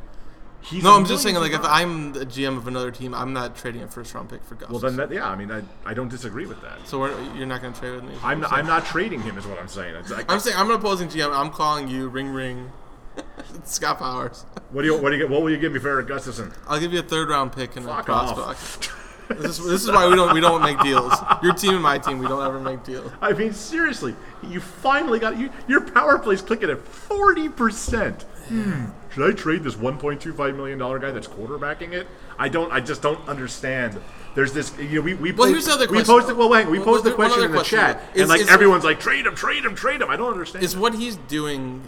He's 0.62 0.82
no, 0.82 0.96
I'm 0.96 1.04
just 1.06 1.22
saying, 1.22 1.34
million 1.34 1.52
like, 1.52 1.60
if 1.60 1.66
2.5. 1.66 1.72
I'm 1.72 2.12
the 2.12 2.26
GM 2.26 2.56
of 2.56 2.66
another 2.66 2.90
team, 2.90 3.14
I'm 3.14 3.32
not 3.32 3.56
trading 3.56 3.82
a 3.82 3.88
first 3.88 4.12
round 4.14 4.28
pick 4.30 4.42
for 4.44 4.56
Gus. 4.56 4.68
well, 4.68 4.80
then 4.80 4.96
that, 4.96 5.12
yeah. 5.12 5.28
I 5.28 5.36
mean, 5.36 5.52
I, 5.52 5.62
I 5.84 5.94
don't 5.94 6.08
disagree 6.08 6.46
with 6.46 6.60
that. 6.62 6.86
so 6.88 6.98
we're, 6.98 7.34
you're 7.34 7.46
not 7.46 7.62
going 7.62 7.72
to 7.72 7.78
trade 7.80 7.94
with 7.94 8.04
me. 8.04 8.14
I'm 8.22 8.40
not, 8.40 8.52
I'm 8.52 8.66
not 8.66 8.84
trading 8.84 9.20
him, 9.22 9.38
is 9.38 9.46
what 9.46 9.58
I'm 9.58 9.68
saying. 9.68 9.94
It's 9.94 10.10
like, 10.10 10.30
I'm 10.30 10.40
saying 10.40 10.56
I'm 10.58 10.68
an 10.68 10.76
opposing 10.76 11.08
GM. 11.08 11.30
I'm 11.32 11.50
calling 11.50 11.88
you. 11.88 12.08
Ring 12.08 12.28
ring. 12.30 12.72
Scott 13.64 13.98
Powers. 13.98 14.44
what 14.70 14.82
do 14.82 14.88
you 14.88 15.00
what 15.00 15.10
do 15.10 15.16
you 15.16 15.22
get? 15.22 15.30
What 15.30 15.42
will 15.42 15.50
you 15.50 15.56
give 15.58 15.72
me 15.72 15.78
for 15.78 15.88
Erik 15.88 16.08
Gustafsson? 16.08 16.54
I'll 16.66 16.80
give 16.80 16.92
you 16.92 16.98
a 16.98 17.02
third 17.02 17.28
round 17.28 17.52
pick 17.52 17.76
and 17.76 17.86
a 17.86 17.88
Fuck 17.88 18.06
prospect. 18.06 18.38
off. 18.40 18.92
This 19.28 19.58
is, 19.58 19.66
this 19.66 19.82
is 19.82 19.90
why 19.90 20.08
we 20.08 20.14
don't 20.14 20.32
we 20.34 20.40
don't 20.40 20.62
make 20.62 20.78
deals. 20.82 21.12
Your 21.42 21.52
team 21.52 21.74
and 21.74 21.82
my 21.82 21.98
team, 21.98 22.20
we 22.20 22.28
don't 22.28 22.46
ever 22.46 22.60
make 22.60 22.84
deals. 22.84 23.10
I 23.20 23.32
mean, 23.32 23.52
seriously, 23.52 24.14
you 24.44 24.60
finally 24.60 25.18
got 25.18 25.36
you. 25.36 25.50
Your 25.66 25.80
power 25.80 26.16
play's 26.16 26.40
clicking 26.42 26.70
at 26.70 26.78
forty 26.78 27.48
percent. 27.48 28.24
Hmm. 28.48 28.84
Should 29.12 29.30
I 29.30 29.34
trade 29.34 29.62
this 29.64 29.76
one 29.76 29.98
point 29.98 30.20
two 30.20 30.32
five 30.32 30.54
million 30.56 30.78
dollar 30.78 30.98
guy 30.98 31.10
that's 31.10 31.26
quarterbacking 31.26 31.92
it? 31.92 32.06
I 32.38 32.48
don't. 32.48 32.70
I 32.72 32.80
just 32.80 33.02
don't 33.02 33.26
understand. 33.28 33.98
There's 34.34 34.52
this. 34.52 34.76
You 34.78 34.96
know, 34.96 35.00
we 35.00 35.14
we 35.14 35.32
Well, 35.32 35.46
post- 35.46 35.50
here's 35.50 35.64
the 35.66 35.72
other 35.72 35.86
we 35.86 35.96
question. 35.98 36.14
posted. 36.14 36.36
Well, 36.36 36.48
wait, 36.50 36.68
we 36.68 36.78
Well, 36.78 36.86
posted 36.86 37.12
the 37.12 37.16
question 37.16 37.42
in 37.44 37.50
the 37.50 37.56
question. 37.56 37.78
chat, 37.78 38.02
Is- 38.14 38.22
and 38.22 38.28
like 38.28 38.40
is- 38.42 38.48
everyone's 38.48 38.84
like, 38.84 39.00
trade 39.00 39.26
him, 39.26 39.34
trade 39.34 39.64
him, 39.64 39.74
trade 39.74 40.02
him. 40.02 40.10
I 40.10 40.16
don't 40.16 40.32
understand. 40.32 40.64
Is 40.64 40.76
what 40.76 40.94
he's 40.94 41.16
doing. 41.16 41.82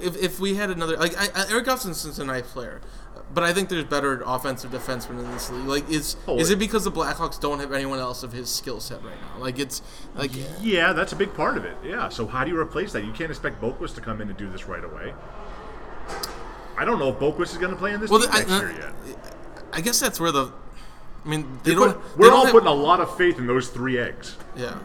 If, 0.00 0.16
if 0.22 0.38
we 0.38 0.54
had 0.54 0.70
another 0.70 0.96
like 0.96 1.16
I, 1.18 1.28
I, 1.34 1.50
Eric 1.50 1.66
a 1.66 2.24
nice 2.24 2.46
player, 2.52 2.80
but 3.34 3.44
I 3.44 3.52
think 3.52 3.68
there's 3.68 3.84
better 3.84 4.22
offensive 4.26 4.70
defensemen 4.70 5.18
in 5.24 5.30
this 5.32 5.50
league. 5.50 5.66
Like, 5.66 5.90
is 5.90 6.16
Oh, 6.26 6.38
is 6.38 6.50
it- 6.50 6.58
because 6.58 6.84
the 6.84 6.92
Blackhawks 6.92 7.38
don't 7.40 7.60
have 7.60 7.72
anyone 7.72 7.98
else 7.98 8.22
of 8.22 8.32
his 8.32 8.48
skill 8.48 8.80
set 8.80 9.02
right 9.04 9.14
now? 9.20 9.42
Like, 9.42 9.58
it's 9.58 9.82
like 10.14 10.30
yeah, 10.60 10.92
that's 10.92 11.12
a 11.12 11.16
big 11.16 11.34
part 11.34 11.56
of 11.56 11.64
it. 11.64 11.76
Yeah. 11.84 12.08
So 12.08 12.26
how 12.26 12.44
do 12.44 12.50
you 12.50 12.58
replace 12.58 12.92
that? 12.92 13.04
You 13.04 13.12
can't 13.12 13.30
expect 13.30 13.60
Boqvist 13.60 13.94
to 13.96 14.00
come 14.00 14.20
in 14.20 14.28
and 14.28 14.36
do 14.36 14.48
this 14.50 14.66
right 14.66 14.82
away. 14.84 15.12
I 16.76 16.84
don't 16.84 16.98
know 16.98 17.08
if 17.08 17.16
Boqvist 17.16 17.52
is 17.52 17.58
going 17.58 17.72
to 17.72 17.76
play 17.78 17.92
in 17.92 18.00
this 18.00 18.10
well, 18.10 18.22
I, 18.30 18.38
next 18.38 18.50
I- 18.52 18.58
year 18.60 18.70
yet. 18.72 19.34
I 19.72 19.80
guess 19.80 20.00
that's 20.00 20.18
where 20.20 20.32
the. 20.32 20.52
I 21.24 21.28
mean, 21.28 21.58
they 21.64 21.74
But 21.74 21.80
don't. 21.80 21.96
we're 22.16 22.24
they 22.24 22.30
don't 22.30 22.32
all 22.32 22.44
have- 22.44 22.52
putting 22.52 22.68
a 22.68 22.72
lot 22.74 23.00
of 23.00 23.14
faith 23.16 23.38
in 23.38 23.46
those 23.46 23.68
three 23.68 23.98
eggs. 23.98 24.36
Yeah. 24.56 24.78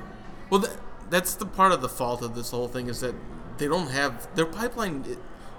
Well, 0.49 0.61
th- 0.61 0.73
that's 1.09 1.35
the 1.35 1.45
part 1.45 1.71
of 1.71 1.81
the 1.81 1.87
fault 1.89 2.21
of 2.21 2.35
this 2.35 2.51
whole 2.51 2.67
thing 2.67 2.87
is 2.87 2.99
that 3.01 3.15
they 3.59 3.67
don't 3.67 3.89
have 3.91 4.27
their 4.35 4.45
pipeline 4.47 5.05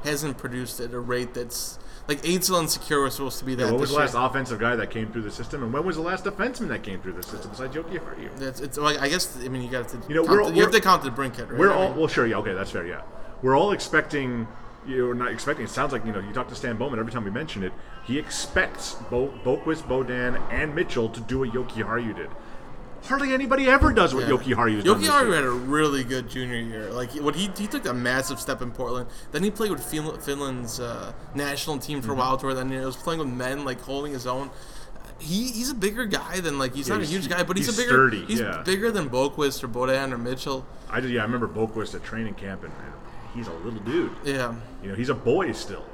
hasn't 0.02 0.36
produced 0.36 0.80
at 0.80 0.92
a 0.92 0.98
rate 1.00 1.32
that's 1.32 1.78
like 2.08 2.22
Aidsel 2.22 2.58
and 2.58 2.68
Secure 2.70 3.00
were 3.00 3.10
supposed 3.10 3.38
to 3.38 3.44
be 3.44 3.54
that. 3.54 3.70
What 3.70 3.80
was 3.80 3.90
the 3.90 3.96
last 3.96 4.14
year. 4.14 4.22
offensive 4.22 4.58
guy 4.58 4.76
that 4.76 4.90
came 4.90 5.10
through 5.10 5.22
the 5.22 5.30
system, 5.30 5.62
and 5.62 5.72
when 5.72 5.84
was 5.86 5.96
the 5.96 6.02
last 6.02 6.24
defenseman 6.24 6.68
that 6.68 6.82
came 6.82 7.00
through 7.00 7.12
the 7.14 7.22
system 7.22 7.50
besides 7.50 7.74
Jokiharju? 7.74 8.36
That's 8.36 8.60
it's 8.60 8.76
like 8.78 8.98
I 9.00 9.08
guess 9.08 9.36
I 9.44 9.48
mean 9.48 9.62
you 9.62 9.70
got 9.70 9.88
to 9.88 9.98
You 10.08 10.16
know, 10.16 10.24
count 10.24 10.38
we're- 10.44 10.54
you 10.56 10.62
have 10.62 10.72
to 10.72 10.80
count 10.80 11.02
the 11.02 11.10
Brinkhead 11.10 11.50
right. 11.50 11.58
We're 11.58 11.70
I 11.72 11.74
all 11.74 11.88
mean, 11.90 11.98
well, 11.98 12.08
sure, 12.08 12.26
yeah, 12.26 12.36
okay, 12.36 12.52
that's 12.52 12.70
fair, 12.70 12.86
yeah. 12.86 13.02
We're 13.42 13.56
all 13.56 13.72
expecting. 13.72 14.46
You're 14.86 15.14
not 15.14 15.30
expecting. 15.32 15.64
It 15.64 15.70
sounds 15.70 15.92
like 15.92 16.04
you 16.04 16.12
know. 16.12 16.20
You 16.20 16.32
talk 16.34 16.48
to 16.48 16.54
Stan 16.54 16.76
Bowman 16.76 16.98
every 16.98 17.10
time 17.10 17.24
we 17.24 17.30
mention 17.30 17.62
it. 17.62 17.72
He 18.04 18.18
expects 18.18 18.96
Bo, 19.10 19.28
Boqvist, 19.42 19.84
Beaudin, 19.88 20.38
and 20.52 20.74
Mitchell 20.74 21.08
to 21.08 21.20
do 21.20 21.38
what 21.38 21.50
Jokiharju 21.52 22.14
did. 22.16 22.28
Hardly 23.04 23.34
anybody 23.34 23.68
ever 23.68 23.92
does 23.92 24.14
what 24.14 24.24
yeah. 24.24 24.30
Jokiharju 24.30 24.82
Yoki 24.82 25.06
Haru 25.06 25.32
had 25.32 25.44
a 25.44 25.50
really 25.50 26.04
good 26.04 26.28
junior 26.28 26.56
year. 26.56 26.90
Like 26.90 27.10
what 27.16 27.34
he 27.34 27.50
he 27.56 27.66
took 27.66 27.84
a 27.86 27.92
massive 27.92 28.40
step 28.40 28.62
in 28.62 28.70
Portland. 28.70 29.08
Then 29.30 29.42
he 29.42 29.50
played 29.50 29.70
with 29.70 29.84
Fin- 29.84 30.18
Finland's 30.20 30.80
uh, 30.80 31.12
national 31.34 31.78
team 31.78 31.98
Mm-hmm. 31.98 32.06
for 32.06 32.12
a 32.12 32.16
while, 32.16 32.36
to 32.38 32.46
where 32.46 32.54
then 32.54 32.70
he 32.70 32.78
was 32.78 32.96
playing 32.96 33.20
with 33.20 33.28
men, 33.28 33.64
like 33.64 33.80
holding 33.82 34.12
his 34.12 34.26
own. 34.26 34.50
he, 35.18 35.50
he's 35.52 35.70
a 35.70 35.74
bigger 35.74 36.06
guy 36.06 36.40
than 36.40 36.58
like 36.58 36.74
he's 36.74 36.88
not 36.88 37.00
a 37.02 37.04
huge 37.04 37.28
guy, 37.28 37.42
but 37.42 37.56
he's, 37.56 37.66
he's 37.66 37.78
a 37.78 37.82
bigger 37.82 37.92
sturdy, 37.92 38.24
he's 38.26 38.40
yeah. 38.40 38.62
bigger 38.64 38.90
than 38.90 39.10
Boqvist 39.10 39.62
or 39.62 39.68
Beaudin 39.68 40.12
or 40.12 40.18
Mitchell. 40.18 40.66
I 40.90 41.00
just, 41.00 41.12
yeah, 41.12 41.20
I 41.20 41.24
remember 41.24 41.46
Boqvist 41.48 41.94
at 41.94 42.02
training 42.04 42.34
camp, 42.34 42.64
and 42.64 42.72
he's 43.34 43.48
a 43.48 43.52
little 43.52 43.80
dude. 43.80 44.12
Yeah. 44.24 44.54
You 44.82 44.88
know, 44.90 44.94
he's 44.94 45.10
a 45.10 45.14
boy 45.14 45.52
still. 45.52 45.84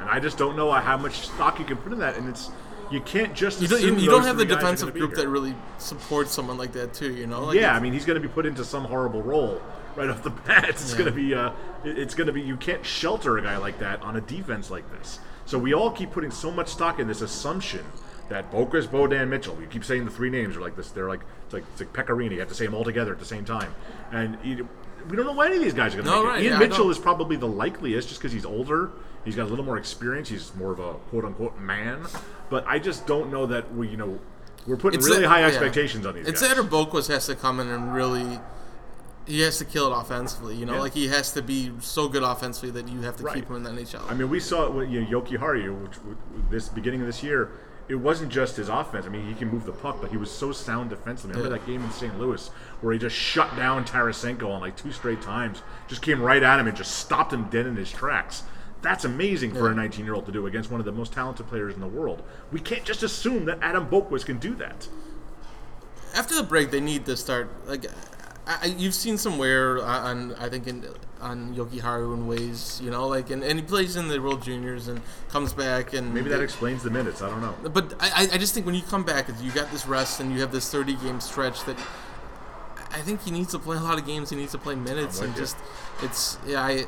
And 0.00 0.10
I 0.10 0.18
just 0.20 0.36
don't 0.38 0.56
know 0.56 0.70
how 0.72 0.96
much 0.98 1.28
stock 1.28 1.58
you 1.60 1.64
can 1.64 1.76
put 1.78 1.92
in 1.92 1.98
that. 2.00 2.16
And 2.16 2.28
it's 2.28 2.50
you 2.90 3.00
can't 3.00 3.34
just 3.34 3.60
You 3.60 3.68
don't, 3.68 3.82
you, 3.82 3.96
you 3.96 4.10
don't 4.10 4.24
have 4.24 4.36
the 4.36 4.44
defensive 4.44 4.92
group 4.94 5.14
that 5.14 5.28
really 5.28 5.54
supports 5.78 6.32
someone 6.32 6.58
like 6.58 6.72
that 6.72 6.94
too. 6.94 7.12
You 7.12 7.26
know, 7.26 7.46
like 7.46 7.56
yeah, 7.56 7.74
I 7.74 7.80
mean, 7.80 7.92
he's 7.92 8.04
going 8.04 8.20
to 8.20 8.26
be 8.26 8.32
put 8.32 8.46
into 8.46 8.64
some 8.64 8.84
horrible 8.84 9.22
role 9.22 9.60
right 9.96 10.08
off 10.10 10.22
the 10.22 10.30
bat. 10.46 10.68
It's 10.68 10.92
Yeah. 10.92 10.98
going 10.98 11.10
to 11.10 11.16
be, 11.16 11.34
uh, 11.34 11.52
it's 11.84 12.14
going 12.14 12.26
to 12.26 12.32
be. 12.32 12.40
You 12.42 12.56
can't 12.56 12.84
shelter 12.84 13.38
a 13.38 13.42
guy 13.42 13.56
like 13.56 13.78
that 13.78 14.02
on 14.02 14.16
a 14.16 14.20
defense 14.20 14.70
like 14.70 14.90
this. 14.98 15.18
So 15.46 15.58
we 15.58 15.74
all 15.74 15.90
keep 15.90 16.10
putting 16.10 16.30
so 16.30 16.50
much 16.50 16.68
stock 16.68 16.98
in 16.98 17.06
this 17.06 17.20
assumption 17.20 17.84
that 18.30 18.50
Bokus, 18.50 18.86
Beaudin, 18.86 19.28
Mitchell. 19.28 19.56
You 19.60 19.66
keep 19.66 19.84
saying 19.84 20.04
the 20.06 20.10
three 20.10 20.30
names 20.30 20.56
are 20.56 20.60
like 20.60 20.76
this. 20.76 20.90
They're 20.90 21.08
like 21.08 21.20
it's 21.44 21.54
like 21.54 21.64
it's 21.72 21.80
like 21.80 21.92
Pecorini. 21.92 22.32
You 22.32 22.40
have 22.40 22.48
to 22.48 22.54
say 22.54 22.64
them 22.64 22.74
all 22.74 22.84
together 22.84 23.12
at 23.12 23.18
the 23.18 23.24
same 23.26 23.44
time, 23.44 23.74
and 24.12 24.38
you, 24.42 24.66
we 25.10 25.16
don't 25.16 25.26
know 25.26 25.32
why 25.32 25.46
any 25.46 25.56
of 25.56 25.62
these 25.62 25.74
guys 25.74 25.94
are 25.94 25.98
going 26.02 26.06
to 26.06 26.10
No, 26.10 26.22
make 26.22 26.28
right, 26.32 26.40
it. 26.40 26.44
Ian 26.44 26.52
yeah, 26.54 26.58
Mitchell 26.66 26.90
is 26.90 26.98
probably 26.98 27.36
the 27.36 27.46
likeliest, 27.46 28.08
just 28.08 28.20
because 28.20 28.32
he's 28.32 28.46
older. 28.46 28.90
He's 29.24 29.36
got 29.36 29.44
a 29.44 29.50
little 29.50 29.64
more 29.64 29.76
experience. 29.78 30.28
He's 30.28 30.54
more 30.54 30.72
of 30.72 30.78
a 30.80 30.94
quote 31.10 31.24
unquote 31.24 31.58
man. 31.58 32.02
But 32.50 32.64
I 32.66 32.78
just 32.78 33.06
don't 33.06 33.30
know 33.32 33.46
that 33.46 33.74
we, 33.74 33.88
you 33.88 33.96
know, 33.96 34.18
we're 34.66 34.76
putting 34.76 34.98
It's 35.00 35.08
really 35.08 35.22
that- 35.22 35.28
high 35.28 35.40
yeah. 35.40 35.46
expectations 35.46 36.04
on 36.06 36.14
these 36.14 36.26
It's 36.28 36.40
guys. 36.42 36.54
that 36.56 36.70
Boqvist 36.70 37.08
has 37.08 37.26
to 37.26 37.34
come 37.34 37.60
in 37.60 37.68
and 37.68 37.94
really. 37.94 38.38
He 39.26 39.40
has 39.40 39.56
to 39.56 39.64
kill 39.64 39.90
it 39.90 39.98
offensively, 39.98 40.54
you 40.54 40.66
know. 40.66 40.74
Yeah. 40.74 40.80
Like 40.80 40.92
he 40.92 41.08
has 41.08 41.32
to 41.32 41.40
be 41.40 41.72
so 41.80 42.08
good 42.08 42.22
offensively 42.22 42.70
that 42.82 42.90
you 42.92 43.00
have 43.02 43.16
to 43.16 43.22
Right. 43.22 43.36
keep 43.36 43.48
him 43.48 43.56
in 43.56 43.62
the 43.62 43.70
NHL. 43.70 44.02
I 44.10 44.12
mean, 44.12 44.28
we 44.28 44.38
saw 44.38 44.66
it 44.66 44.72
with 44.74 44.90
you 44.90 45.00
know, 45.00 45.06
Jokiharju, 45.22 45.82
which 45.82 45.92
this 46.50 46.68
beginning 46.68 47.00
of 47.00 47.06
this 47.06 47.22
year. 47.22 47.50
It 47.86 47.96
wasn't 47.96 48.32
just 48.32 48.56
his 48.56 48.70
offense. 48.70 49.04
I 49.04 49.10
mean, 49.10 49.26
he 49.26 49.34
can 49.34 49.48
move 49.50 49.66
the 49.66 49.72
puck, 49.72 49.98
but 50.00 50.10
he 50.10 50.16
was 50.16 50.30
so 50.30 50.52
sound 50.52 50.88
defensively. 50.88 51.34
I 51.34 51.36
Remember 51.36 51.56
Yeah. 51.56 51.60
that 51.60 51.66
game 51.70 51.84
in 51.84 51.90
St. 51.90 52.18
Louis 52.18 52.50
where 52.80 52.94
he 52.94 52.98
just 52.98 53.14
shut 53.14 53.54
down 53.56 53.84
Tarasenko 53.84 54.48
on 54.50 54.62
like 54.62 54.74
two 54.74 54.90
straight 54.90 55.20
times, 55.20 55.60
just 55.86 56.00
came 56.00 56.22
right 56.22 56.42
at 56.42 56.58
him 56.58 56.66
and 56.66 56.74
just 56.74 56.96
stopped 56.98 57.30
him 57.34 57.44
dead 57.50 57.66
in 57.66 57.76
his 57.76 57.90
tracks. 57.92 58.42
That's 58.84 59.04
amazing 59.04 59.52
for 59.54 59.70
a 59.70 59.74
19 59.74 60.04
year 60.04 60.14
old 60.14 60.26
to 60.26 60.32
do 60.32 60.46
against 60.46 60.70
one 60.70 60.78
of 60.78 60.84
the 60.84 60.92
most 60.92 61.12
talented 61.12 61.48
players 61.48 61.74
in 61.74 61.80
the 61.80 61.88
world. 61.88 62.22
We 62.52 62.60
can't 62.60 62.84
just 62.84 63.02
assume 63.02 63.46
that 63.46 63.58
Adam 63.62 63.88
Boqvist 63.88 64.26
can 64.26 64.38
do 64.38 64.54
that. 64.56 64.88
After 66.14 66.34
the 66.36 66.44
break, 66.44 66.70
they 66.70 66.80
need 66.80 67.06
to 67.06 67.16
start 67.16 67.50
like. 67.66 67.86
I, 68.46 68.66
you've 68.66 68.94
seen 68.94 69.16
some 69.16 69.38
wear 69.38 69.82
on, 69.82 70.34
I 70.34 70.50
think, 70.50 70.66
in, 70.66 70.86
on 71.18 71.56
Jokiharju 71.56 72.12
in 72.12 72.26
ways, 72.26 72.78
you 72.84 72.90
know, 72.90 73.08
like, 73.08 73.30
and, 73.30 73.42
and 73.42 73.58
he 73.58 73.64
plays 73.64 73.96
in 73.96 74.08
the 74.08 74.20
World 74.20 74.42
Juniors 74.42 74.86
and 74.86 75.00
comes 75.30 75.54
back 75.54 75.94
and 75.94 76.12
Maybe 76.12 76.28
that 76.28 76.42
explains 76.42 76.82
the 76.82 76.90
minutes. 76.90 77.22
I 77.22 77.30
don't 77.30 77.40
know. 77.40 77.54
But 77.70 77.94
I, 77.98 78.28
I 78.34 78.36
just 78.36 78.52
think 78.52 78.66
when 78.66 78.74
you 78.74 78.82
come 78.82 79.02
back, 79.02 79.28
you 79.40 79.50
got 79.52 79.70
this 79.70 79.86
rest 79.86 80.20
and 80.20 80.30
you 80.30 80.40
have 80.40 80.52
this 80.52 80.70
30 80.70 80.96
game 80.96 81.20
stretch 81.20 81.64
that 81.64 81.78
I 82.92 83.00
think 83.00 83.22
he 83.22 83.30
needs 83.30 83.50
to 83.52 83.58
play 83.58 83.78
a 83.78 83.80
lot 83.80 83.98
of 83.98 84.06
games. 84.06 84.28
He 84.28 84.36
needs 84.36 84.52
to 84.52 84.58
play 84.58 84.74
minutes 84.74 85.20
I'm 85.20 85.28
and 85.28 85.34
you. 85.34 85.40
just 85.40 85.56
it's 86.02 86.36
yeah 86.46 86.62
I 86.62 86.84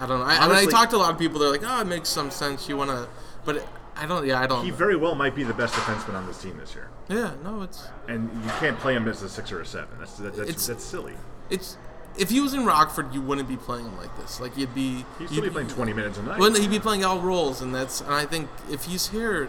I 0.00 0.06
don't 0.06 0.18
know. 0.20 0.24
I, 0.24 0.36
I, 0.36 0.48
mean, 0.48 0.56
I 0.56 0.64
talked 0.66 0.90
to 0.90 0.96
a 0.96 0.98
lot 0.98 1.12
of 1.12 1.18
people. 1.18 1.38
They're 1.38 1.50
like, 1.50 1.62
oh, 1.64 1.80
it 1.80 1.86
makes 1.86 2.08
some 2.08 2.30
sense. 2.30 2.68
You 2.68 2.76
want 2.76 2.90
to, 2.90 3.08
but 3.44 3.66
I 3.96 4.06
don't. 4.06 4.26
Yeah, 4.26 4.40
I 4.40 4.46
don't. 4.46 4.64
He 4.64 4.70
very 4.70 4.96
well 4.96 5.14
might 5.14 5.34
be 5.34 5.44
the 5.44 5.54
best 5.54 5.74
defenseman 5.74 6.14
on 6.14 6.26
this 6.26 6.42
team 6.42 6.58
this 6.58 6.74
year. 6.74 6.88
yeah, 7.08 7.34
no, 7.44 7.62
it's 7.62 7.86
And 8.08 8.30
you 8.44 8.50
can't 8.58 8.78
play 8.78 8.94
him 8.94 9.06
as 9.08 9.22
a 9.22 9.28
six 9.28 9.52
or 9.52 9.60
a 9.60 9.66
seven. 9.66 9.96
That's, 9.98 10.14
that, 10.18 10.36
that's, 10.36 10.48
It's- 10.48 10.66
that's 10.66 10.84
silly. 10.84 11.14
it's. 11.50 11.76
If 12.16 12.30
he 12.30 12.40
was 12.40 12.54
in 12.54 12.64
Rockford, 12.64 13.12
you 13.12 13.20
wouldn't 13.20 13.48
be 13.48 13.56
playing 13.56 13.86
him 13.86 13.96
like 13.96 14.16
this. 14.16 14.40
Like 14.40 14.56
you'd 14.56 14.72
be. 14.72 14.98
He'd 14.98 15.04
you'd 15.18 15.30
still 15.30 15.42
be 15.42 15.50
playing 15.50 15.66
20 15.66 15.92
minutes 15.92 16.16
a 16.16 16.22
night. 16.22 16.38
Wouldn't 16.38 16.60
he'd 16.60 16.70
be 16.70 16.78
playing 16.78 17.04
all 17.04 17.18
roles, 17.18 17.60
and 17.60 17.74
that's. 17.74 18.00
And 18.02 18.14
I 18.14 18.24
think 18.24 18.48
if 18.70 18.84
he's 18.84 19.08
here, 19.08 19.48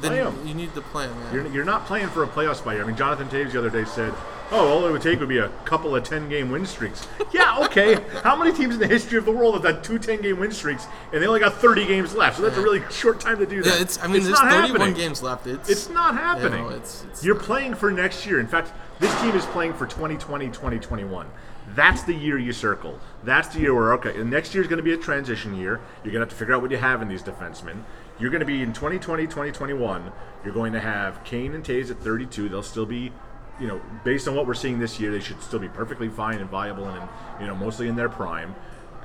then 0.00 0.46
you 0.46 0.54
need 0.54 0.72
to 0.74 0.82
play 0.82 1.06
him. 1.06 1.16
Yeah. 1.24 1.32
You're, 1.32 1.46
you're 1.48 1.64
not 1.64 1.86
playing 1.86 2.08
for 2.08 2.22
a 2.22 2.28
playoff 2.28 2.56
spot 2.56 2.74
here. 2.74 2.84
I 2.84 2.86
mean, 2.86 2.96
Jonathan 2.96 3.28
Toews 3.28 3.50
the 3.52 3.58
other 3.58 3.70
day 3.70 3.84
said, 3.84 4.14
"Oh, 4.50 4.68
all 4.68 4.86
it 4.86 4.92
would 4.92 5.02
take 5.02 5.20
would 5.20 5.28
be 5.28 5.38
a 5.38 5.48
couple 5.64 5.94
of 5.96 6.02
10-game 6.04 6.50
win 6.50 6.66
streaks." 6.66 7.06
Yeah, 7.32 7.58
okay. 7.64 7.96
How 8.22 8.36
many 8.36 8.52
teams 8.52 8.74
in 8.74 8.80
the 8.80 8.86
history 8.86 9.18
of 9.18 9.24
the 9.24 9.32
world 9.32 9.54
have 9.54 9.64
had 9.64 9.82
two 9.84 9.98
10-game 9.98 10.38
win 10.38 10.52
streaks 10.52 10.86
and 11.12 11.22
they 11.22 11.26
only 11.26 11.40
got 11.40 11.54
30 11.54 11.86
games 11.86 12.14
left? 12.14 12.36
So 12.36 12.42
that's 12.42 12.56
a 12.56 12.60
really 12.62 12.82
short 12.90 13.20
time 13.20 13.38
to 13.38 13.46
do 13.46 13.62
that. 13.62 13.74
yeah, 13.76 13.82
it's. 13.82 13.98
I 14.02 14.06
mean, 14.06 14.22
there's 14.22 14.40
not 14.40 14.50
31 14.50 14.70
happening. 14.80 14.94
games 14.94 15.22
left. 15.22 15.46
It's. 15.46 15.68
It's 15.68 15.88
not 15.88 16.14
happening. 16.14 16.64
You 16.64 16.70
know, 16.70 16.76
it's- 16.76 17.04
it's 17.10 17.24
You're 17.24 17.34
not. 17.36 17.44
playing 17.44 17.74
for 17.74 17.90
next 17.90 18.26
year. 18.26 18.40
In 18.40 18.46
fact, 18.46 18.72
this 19.00 19.12
team 19.20 19.34
is 19.34 19.44
playing 19.46 19.74
for 19.74 19.86
2020, 19.86 20.46
2021. 20.46 21.26
That's 21.74 22.02
the 22.04 22.14
year 22.14 22.38
you 22.38 22.52
circle. 22.52 22.98
That's 23.24 23.48
the 23.48 23.58
year 23.60 23.74
where, 23.74 23.92
okay, 23.94 24.22
next 24.22 24.54
year 24.54 24.62
is 24.62 24.68
going 24.68 24.76
to 24.78 24.84
be 24.84 24.92
a 24.92 24.96
transition 24.96 25.56
year. 25.56 25.80
You're 26.04 26.12
going 26.12 26.14
to 26.14 26.20
have 26.20 26.28
to 26.28 26.34
figure 26.36 26.54
out 26.54 26.62
what 26.62 26.70
you 26.70 26.76
have 26.76 27.02
in 27.02 27.08
these 27.08 27.22
defensemen. 27.24 27.82
You're 28.20 28.30
going 28.30 28.40
to 28.40 28.46
be 28.46 28.62
in 28.62 28.72
2020, 28.72 29.24
2021. 29.24 30.12
You're 30.44 30.54
going 30.54 30.72
to 30.74 30.80
have 30.80 31.22
Kane 31.24 31.54
and 31.54 31.64
Toews 31.64 31.90
at 31.90 31.98
32. 31.98 32.48
They'll 32.48 32.62
still 32.62 32.86
be, 32.86 33.12
you 33.60 33.66
know, 33.66 33.80
based 34.04 34.28
on 34.28 34.34
what 34.34 34.46
we're 34.46 34.54
seeing 34.54 34.78
this 34.78 35.00
year, 35.00 35.10
they 35.10 35.20
should 35.20 35.42
still 35.42 35.58
be 35.58 35.68
perfectly 35.68 36.08
fine 36.08 36.38
and 36.38 36.50
viable 36.50 36.88
and, 36.88 37.08
you 37.40 37.46
know, 37.46 37.54
mostly 37.54 37.88
in 37.88 37.96
their 37.96 38.08
prime. 38.08 38.54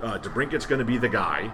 Uh, 0.01 0.17
DeBrincat's 0.17 0.65
going 0.65 0.79
to 0.79 0.85
be 0.85 0.97
the 0.97 1.09
guy. 1.09 1.51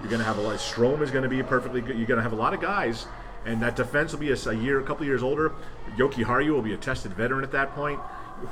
You're 0.00 0.10
going 0.10 0.20
to 0.20 0.24
have 0.24 0.38
a 0.38 0.40
lot. 0.40 0.56
Strome 0.58 1.02
is 1.02 1.10
going 1.10 1.24
to 1.24 1.28
be 1.28 1.42
perfectly 1.42 1.80
good. 1.80 1.96
You're 1.96 2.06
going 2.06 2.18
to 2.18 2.22
have 2.22 2.32
a 2.32 2.36
lot 2.36 2.54
of 2.54 2.60
guys, 2.60 3.06
and 3.44 3.60
that 3.62 3.74
defense 3.74 4.12
will 4.12 4.20
be 4.20 4.30
a, 4.30 4.36
a 4.48 4.54
year, 4.54 4.78
a 4.78 4.84
couple 4.84 5.04
years 5.04 5.22
older. 5.22 5.52
Jokiharju 5.96 6.50
will 6.50 6.62
be 6.62 6.74
a 6.74 6.76
tested 6.76 7.12
veteran 7.14 7.42
at 7.42 7.52
that 7.52 7.74
point. 7.74 7.98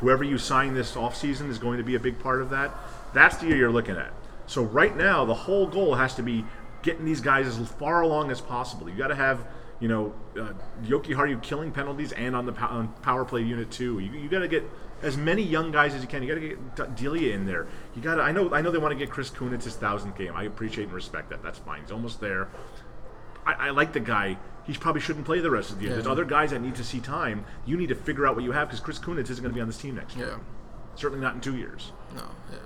Whoever 0.01 0.25
you 0.25 0.39
sign 0.39 0.75
this 0.75 0.95
offseason 0.97 1.49
is 1.49 1.59
going 1.59 1.79
to 1.79 1.85
be 1.85 1.95
a 1.95 2.01
big 2.01 2.19
part 2.19 2.43
of 2.43 2.51
that. 2.51 2.75
That's 3.15 3.37
the 3.37 3.47
year 3.47 3.57
you're 3.57 3.71
looking 3.71 3.97
at. 3.97 4.13
So 4.47 4.63
right 4.63 4.97
now, 4.97 5.25
the 5.25 5.35
whole 5.35 5.67
goal 5.67 5.95
has 5.95 6.15
to 6.17 6.23
be 6.23 6.45
getting 6.83 7.05
these 7.05 7.21
guys 7.21 7.47
as 7.47 7.69
far 7.69 8.03
along 8.03 8.31
as 8.31 8.41
possible. 8.41 8.89
You 8.89 8.97
got 8.97 9.09
to 9.09 9.15
have, 9.15 9.45
you 9.81 9.89
know, 9.89 10.15
uh, 10.39 10.53
Jokiharju 10.85 11.43
killing 11.43 11.71
penalties 11.73 12.13
and 12.13 12.35
on 12.35 12.47
the 12.47 12.53
pow- 12.53 12.69
on 12.69 12.89
power 13.03 13.25
play 13.25 13.43
unit 13.43 13.71
too. 13.71 13.99
You, 13.99 14.13
you 14.13 14.29
got 14.29 14.41
to 14.41 14.49
get 14.49 14.65
as 15.03 15.17
many 15.17 15.43
young 15.43 15.71
guys 15.71 15.95
as 15.95 16.03
you 16.03 16.09
can. 16.09 16.23
You 16.23 16.29
got 16.29 16.41
to 16.41 16.49
get 16.49 16.77
D- 16.77 17.03
Delia 17.03 17.35
in 17.35 17.47
there. 17.47 17.67
You 17.95 18.03
got 18.03 18.17
to. 18.17 18.23
I 18.23 18.33
know. 18.33 18.53
I 18.55 18.63
know 18.63 18.71
they 18.71 18.79
want 18.79 18.93
to 18.93 18.99
get 18.99 19.11
Chris 19.11 19.31
Kunitz 19.31 19.65
his 19.65 19.77
thousandth 19.77 20.17
game. 20.17 20.35
I 20.35 20.45
appreciate 20.45 20.85
and 20.85 20.93
respect 20.93 21.31
that. 21.31 21.43
That's 21.43 21.59
fine. 21.59 21.83
He's 21.83 21.93
almost 21.93 22.21
there. 22.21 22.49
I, 23.45 23.69
I 23.69 23.71
like 23.71 23.93
the 23.93 24.01
guy. 24.01 24.39
He 24.67 24.73
probably 24.75 25.01
shouldn't 25.01 25.27
play 25.27 25.39
the 25.41 25.51
rest 25.51 25.71
of 25.71 25.77
the 25.77 25.83
year. 25.83 25.91
Yeah. 25.91 25.97
There's 25.97 26.09
other 26.09 26.25
guys 26.25 26.51
that 26.51 26.61
need 26.61 26.75
to 26.77 26.85
see 26.85 26.99
time. 26.99 27.45
You 27.67 27.77
need 27.77 27.89
to 27.91 27.95
figure 27.95 28.27
out 28.27 28.35
what 28.35 28.43
you 28.45 28.53
have 28.53 28.69
because 28.69 28.81
Chris 28.81 28.99
Kunitz 28.99 29.31
isn't 29.31 29.43
going 29.43 29.53
to 29.53 29.55
be 29.55 29.61
on 29.61 29.69
this 29.69 29.79
team 29.79 29.95
next 29.95 30.17
year. 30.17 30.29
Yeah. 30.29 30.39
Certainly 30.97 31.23
not 31.23 31.35
in 31.35 31.41
two 31.41 31.57
years. 31.57 31.93
No, 32.15 32.23
yeah. 32.51 32.59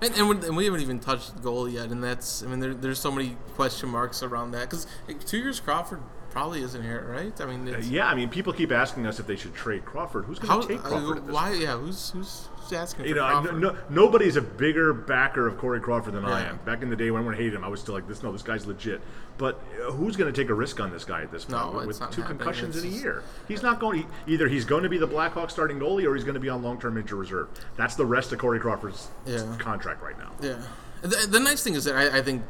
And, 0.00 0.14
and, 0.16 0.28
we, 0.28 0.46
and 0.48 0.56
we 0.56 0.64
haven't 0.64 0.80
even 0.80 0.98
touched 0.98 1.40
goal 1.42 1.68
yet, 1.68 1.90
and 1.90 2.02
that's 2.02 2.42
I 2.42 2.46
mean 2.46 2.60
there, 2.60 2.74
there's 2.74 2.98
so 2.98 3.10
many 3.10 3.36
question 3.54 3.88
marks 3.88 4.22
around 4.22 4.50
that 4.50 4.68
because 4.68 4.86
two 5.26 5.38
years 5.38 5.60
Crawford 5.60 6.00
probably 6.34 6.60
isn't 6.62 6.82
here, 6.82 7.06
right? 7.08 7.40
I 7.40 7.46
mean, 7.46 7.66
it's, 7.68 7.88
Yeah, 7.88 8.08
I 8.08 8.14
mean, 8.14 8.28
people 8.28 8.52
keep 8.52 8.72
asking 8.72 9.06
us 9.06 9.20
if 9.20 9.26
they 9.26 9.36
should 9.36 9.54
trade 9.54 9.84
Crawford. 9.84 10.24
Who's 10.24 10.38
going 10.40 10.60
to 10.60 10.66
take 10.68 10.84
uh, 10.84 10.88
Crawford? 10.88 11.26
this 11.28 11.32
why? 11.34 11.52
Yeah, 11.52 11.78
who's 11.78 12.10
who's 12.10 12.48
asking 12.72 13.06
You 13.06 13.14
know, 13.14 13.24
I- 13.24 13.42
no, 13.52 13.76
nobody's 13.88 14.34
a 14.36 14.42
bigger 14.42 14.92
backer 14.92 15.46
of 15.46 15.56
Corey 15.58 15.80
Crawford 15.80 16.14
than 16.14 16.24
I 16.24 16.42
am. 16.48 16.58
Back 16.66 16.82
in 16.82 16.90
the 16.90 16.96
day 16.96 17.10
when 17.12 17.20
everyone 17.20 17.36
hated 17.38 17.54
him, 17.54 17.64
I 17.64 17.68
was 17.68 17.80
still 17.80 17.94
like, 17.94 18.08
"This, 18.08 18.22
no, 18.22 18.32
this 18.32 18.42
guy's 18.42 18.66
legit." 18.66 19.00
But 19.38 19.60
uh, 19.86 19.92
who's 19.92 20.16
going 20.16 20.32
to 20.32 20.38
take 20.42 20.50
a 20.50 20.54
risk 20.54 20.80
on 20.80 20.90
this 20.90 21.04
guy 21.04 21.22
at 21.22 21.30
this 21.30 21.44
point 21.44 21.72
No, 21.72 21.78
with, 21.78 21.90
it's 21.90 22.00
not 22.00 22.10
two 22.12 22.22
happening. 22.22 22.38
concussions 22.38 22.76
It's 22.76 22.84
in 22.84 22.92
a 22.92 22.94
year? 22.96 23.22
He's 23.48 23.62
not 23.62 23.78
going. 23.80 24.00
He, 24.26 24.34
either 24.34 24.48
he's 24.48 24.64
going 24.64 24.82
to 24.82 24.88
be 24.88 24.98
the 24.98 25.08
Blackhawks 25.08 25.52
starting 25.52 25.78
goalie, 25.78 26.04
or 26.04 26.14
he's 26.16 26.24
going 26.24 26.34
to 26.34 26.40
be 26.40 26.48
on 26.48 26.62
long-term 26.62 26.96
injury 26.98 27.18
reserve. 27.20 27.48
That's 27.76 27.94
the 27.94 28.06
rest 28.06 28.32
of 28.32 28.38
Corey 28.40 28.58
Crawford's 28.60 29.08
Yeah. 29.26 29.56
contract 29.58 30.02
right 30.02 30.18
now. 30.18 30.32
Yeah. 30.40 30.60
The, 31.02 31.26
the 31.28 31.40
nice 31.40 31.62
thing 31.62 31.74
is 31.74 31.84
that 31.84 31.94
I, 31.96 32.18
I 32.18 32.22
think 32.22 32.42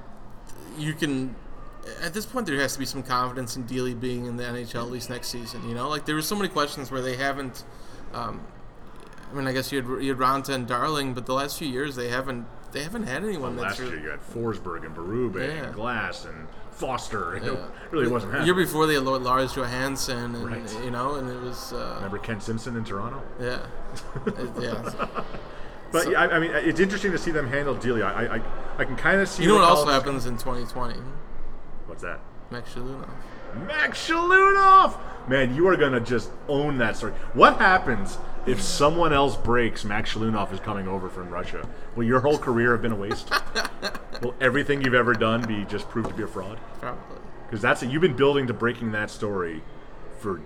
you 0.79 0.95
can. 0.95 1.35
At 2.03 2.15
this 2.15 2.25
point, 2.27 2.47
there 2.47 2.57
has 2.61 2.73
to 2.75 2.79
be 2.79 2.87
some 2.87 3.03
confidence 3.03 3.57
in 3.57 3.65
Delia 3.65 3.95
being 3.95 4.27
in 4.27 4.37
the 4.37 4.45
NHL 4.45 4.83
at 4.83 4.91
least 4.91 5.11
next 5.11 5.29
season. 5.29 5.69
You 5.69 5.75
know, 5.75 5.89
like 5.89 6.07
there 6.07 6.15
were 6.15 6.23
so 6.23 6.35
many 6.37 6.49
questions 6.49 6.91
where 6.91 7.03
they 7.03 7.17
haven't. 7.17 7.65
Um, 8.13 8.41
I 9.31 9.37
mean, 9.37 9.47
I 9.47 9.53
guess 9.53 9.73
you 9.73 9.83
had 9.83 10.03
you 10.03 10.11
had 10.15 10.19
Raanta 10.19 10.51
and 10.55 10.67
Darling, 10.67 11.13
but 11.15 11.27
the 11.27 11.35
last 11.35 11.59
few 11.59 11.69
years 11.69 11.97
they 11.97 12.09
haven't 12.09 12.47
they 12.73 12.83
haven't 12.83 13.05
had 13.07 13.23
anyone 13.25 13.57
that's 13.57 13.79
Last 13.79 13.81
year 13.81 13.91
really- 13.91 14.03
you 14.03 14.09
had 14.11 14.21
Forsberg 14.23 14.85
and 14.87 14.95
Berube 14.97 15.37
Yeah. 15.37 15.65
and 15.65 15.75
Glass 15.75 16.25
and 16.25 16.47
Foster. 16.73 17.37
It 17.37 17.45
Yeah. 17.45 17.57
really 17.91 18.09
wasn't 18.09 18.33
The 18.33 18.39
happening. 18.39 18.47
year 18.57 18.65
before 18.67 18.87
they 18.87 18.95
had 18.95 19.05
Lord 19.05 19.23
Lars 19.23 19.53
Johansson, 19.55 20.35
and 20.35 20.45
Right. 20.47 20.85
you 20.85 20.91
know, 20.91 21.15
and 21.17 21.29
it 21.31 21.41
was 21.41 21.73
uh, 21.73 21.93
Remember 21.97 22.19
Ken 22.19 22.41
Simpson 22.41 22.77
in 22.77 22.85
Toronto? 22.85 23.23
yeah, 23.41 23.59
It- 24.27 24.51
yeah. 24.61 24.93
But 25.93 26.03
So- 26.05 26.11
yeah, 26.11 26.21
I, 26.23 26.37
I 26.37 26.39
mean, 26.41 26.51
it's 26.53 26.81
interesting 26.81 27.13
to 27.13 27.19
see 27.19 27.31
them 27.31 27.47
handle 27.49 27.75
Delia. 27.75 28.07
I, 28.07 28.37
I, 28.37 28.41
I 28.79 28.85
can 28.85 28.97
kind 28.97 29.21
of 29.21 29.29
see. 29.29 29.43
You 29.45 29.51
know 29.51 29.55
what 29.57 29.65
also 29.65 29.87
happens 29.91 30.27
in 30.27 30.37
2020? 30.39 30.97
What's 31.95 32.03
that? 32.03 32.19
Max 32.51 32.75
Shalunov. 32.75 33.09
Max 33.69 34.09
Shalunov! 34.09 34.99
Man, 35.29 35.55
you 35.55 35.69
are 35.69 35.77
to 35.77 36.01
just 36.01 36.29
own 36.49 36.77
that 36.79 36.97
story. 36.97 37.13
What 37.35 37.59
happens 37.59 38.19
if 38.47 38.61
someone 38.61 39.13
else 39.13 39.37
breaks 39.37 39.85
Max 39.85 40.13
Shalunov 40.13 40.53
is 40.53 40.59
coming 40.59 40.89
over 40.89 41.09
from 41.09 41.31
Russia? 41.31 41.69
Will 41.95 42.03
your 42.03 42.19
whole 42.19 42.37
career 42.37 42.73
have 42.73 42.83
been 42.83 42.91
a 42.91 42.97
waste? 42.97 43.31
Will 44.23 44.35
everything 44.41 44.83
you've 44.83 44.95
ever 44.95 45.13
done 45.13 45.43
be 45.43 45.65
just 45.67 45.89
proved 45.89 46.09
to 46.09 46.15
be 46.17 46.25
a 46.25 46.27
fraud? 46.27 46.59
Probably. 46.81 47.19
Because 47.47 47.63
that's 47.63 47.85
it. 47.85 47.91
You've 47.91 48.03
been 48.03 48.17
building 48.17 48.49
to 48.49 48.53
breaking 48.53 48.91
that 48.91 49.09
story 49.09 49.63
for 50.19 50.41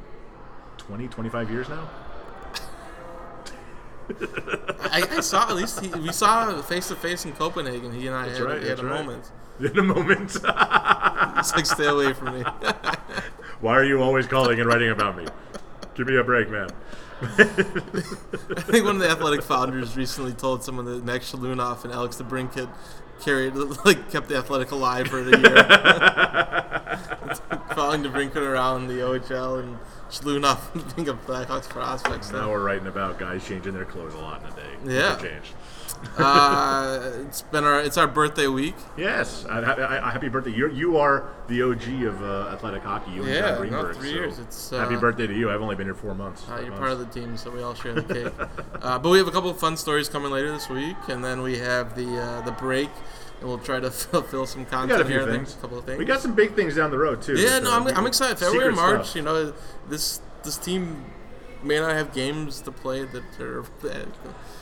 20, 0.76 1.08
25 1.08 1.50
years 1.50 1.70
now? 1.70 1.88
I, 4.92 5.08
I 5.12 5.20
saw 5.20 5.48
at 5.48 5.56
least 5.56 5.80
he, 5.80 5.88
we 5.98 6.12
saw 6.12 6.60
face 6.60 6.88
to 6.88 6.94
face 6.94 7.24
in 7.24 7.32
Copenhagen. 7.32 7.90
He 7.94 8.06
and 8.06 8.14
I 8.14 8.26
That's 8.26 8.38
had, 8.38 8.46
right, 8.46 8.62
had 8.62 8.80
a 8.80 8.84
right. 8.84 9.02
moment. 9.02 9.30
In 9.60 9.76
a 9.76 9.82
moment. 9.82 10.36
It's 11.38 11.54
like 11.54 11.66
stay 11.66 11.86
away 11.86 12.12
from 12.12 12.38
me. 12.38 12.42
Why 13.60 13.74
are 13.74 13.84
you 13.84 14.00
always 14.02 14.26
calling 14.26 14.60
and 14.60 14.68
writing 14.68 14.90
about 14.90 15.16
me? 15.16 15.26
Give 15.94 16.06
me 16.06 16.16
a 16.16 16.24
break, 16.24 16.48
man. 16.48 16.68
I 17.20 17.26
think 17.26 18.84
one 18.84 18.94
of 18.96 19.00
the 19.00 19.08
athletic 19.10 19.42
founders 19.42 19.96
recently 19.96 20.32
told 20.32 20.62
someone 20.62 20.84
that 20.84 21.04
Max 21.04 21.32
Shalunov 21.32 21.82
and 21.82 21.92
Alex 21.92 22.16
DeBrincat 22.16 22.70
carried, 23.20 23.54
like, 23.84 24.08
kept 24.10 24.28
the 24.28 24.36
athletic 24.36 24.70
alive 24.70 25.08
for 25.08 25.24
the 25.24 25.36
year. 25.36 25.64
Following 27.74 28.04
DeBrincat 28.04 28.36
around 28.36 28.86
the 28.86 28.98
OHL 28.98 29.60
and 29.60 29.78
Shalunov 30.10 30.94
being 30.94 31.08
a 31.08 31.14
Blackhawks 31.14 31.68
prospect. 31.68 32.32
Now 32.32 32.50
we're 32.50 32.62
writing 32.62 32.86
about 32.86 33.18
guys 33.18 33.44
changing 33.44 33.74
their 33.74 33.84
clothes 33.84 34.14
a 34.14 34.18
lot 34.18 34.42
in 34.42 34.48
a 34.48 34.52
day. 34.52 34.76
Yeah. 34.94 35.18
Uh, 36.18 37.10
it's 37.26 37.42
been 37.42 37.64
our 37.64 37.80
it's 37.80 37.96
our 37.96 38.06
birthday 38.06 38.46
week. 38.46 38.74
Yes, 38.96 39.44
I, 39.48 39.60
I, 39.60 40.08
I, 40.08 40.10
happy 40.10 40.28
birthday! 40.28 40.50
You 40.52 40.70
you 40.70 40.96
are 40.98 41.30
the 41.48 41.62
OG 41.62 42.02
of 42.04 42.22
uh, 42.22 42.50
athletic 42.52 42.82
hockey. 42.82 43.12
You 43.12 43.22
and 43.22 43.30
Yeah, 43.30 43.40
John 43.40 43.50
no, 43.52 43.58
Greenberg. 43.58 43.96
three 43.96 44.08
so 44.10 44.14
years. 44.14 44.38
It's, 44.38 44.70
happy 44.70 44.94
uh, 44.96 45.00
birthday 45.00 45.26
to 45.26 45.34
you. 45.34 45.50
I've 45.50 45.60
only 45.62 45.74
been 45.76 45.86
here 45.86 45.94
four 45.94 46.14
months. 46.14 46.44
Uh, 46.48 46.56
you're 46.56 46.66
months. 46.70 46.78
part 46.78 46.92
of 46.92 46.98
the 46.98 47.06
team, 47.06 47.36
so 47.36 47.50
we 47.50 47.62
all 47.62 47.74
share 47.74 47.94
the 47.94 48.02
cake. 48.14 48.32
uh, 48.82 48.98
but 48.98 49.08
we 49.10 49.18
have 49.18 49.28
a 49.28 49.32
couple 49.32 49.50
of 49.50 49.58
fun 49.58 49.76
stories 49.76 50.08
coming 50.08 50.30
later 50.30 50.50
this 50.50 50.68
week, 50.68 50.96
and 51.08 51.24
then 51.24 51.42
we 51.42 51.58
have 51.58 51.94
the 51.94 52.18
uh, 52.20 52.40
the 52.42 52.52
break, 52.52 52.90
and 53.40 53.48
we'll 53.48 53.58
try 53.58 53.80
to 53.80 53.90
fill, 54.22 54.46
some 54.46 54.60
We 54.64 54.66
content 54.70 54.90
got 54.90 55.00
a 55.00 55.04
few 55.04 55.20
here. 55.20 55.26
Things. 55.30 55.54
a 55.54 55.58
couple 55.58 55.78
of 55.78 55.84
things. 55.84 55.98
We 55.98 56.04
got 56.04 56.20
some 56.20 56.34
big 56.34 56.54
things 56.54 56.74
down 56.76 56.90
the 56.90 56.98
road 56.98 57.22
too. 57.22 57.34
Yeah, 57.36 57.58
no, 57.60 57.72
I'm, 57.72 57.84
we- 57.84 57.92
I'm 57.92 58.06
excited. 58.06 58.38
February, 58.38 58.72
March. 58.72 59.04
stuff. 59.06 59.16
You 59.16 59.22
know, 59.22 59.52
this 59.88 60.20
this 60.44 60.56
team 60.56 61.04
may 61.62 61.78
not 61.78 61.92
have 61.92 62.12
games 62.14 62.60
to 62.62 62.72
play 62.72 63.04
that 63.04 63.40
are 63.40 63.64
that 63.82 64.06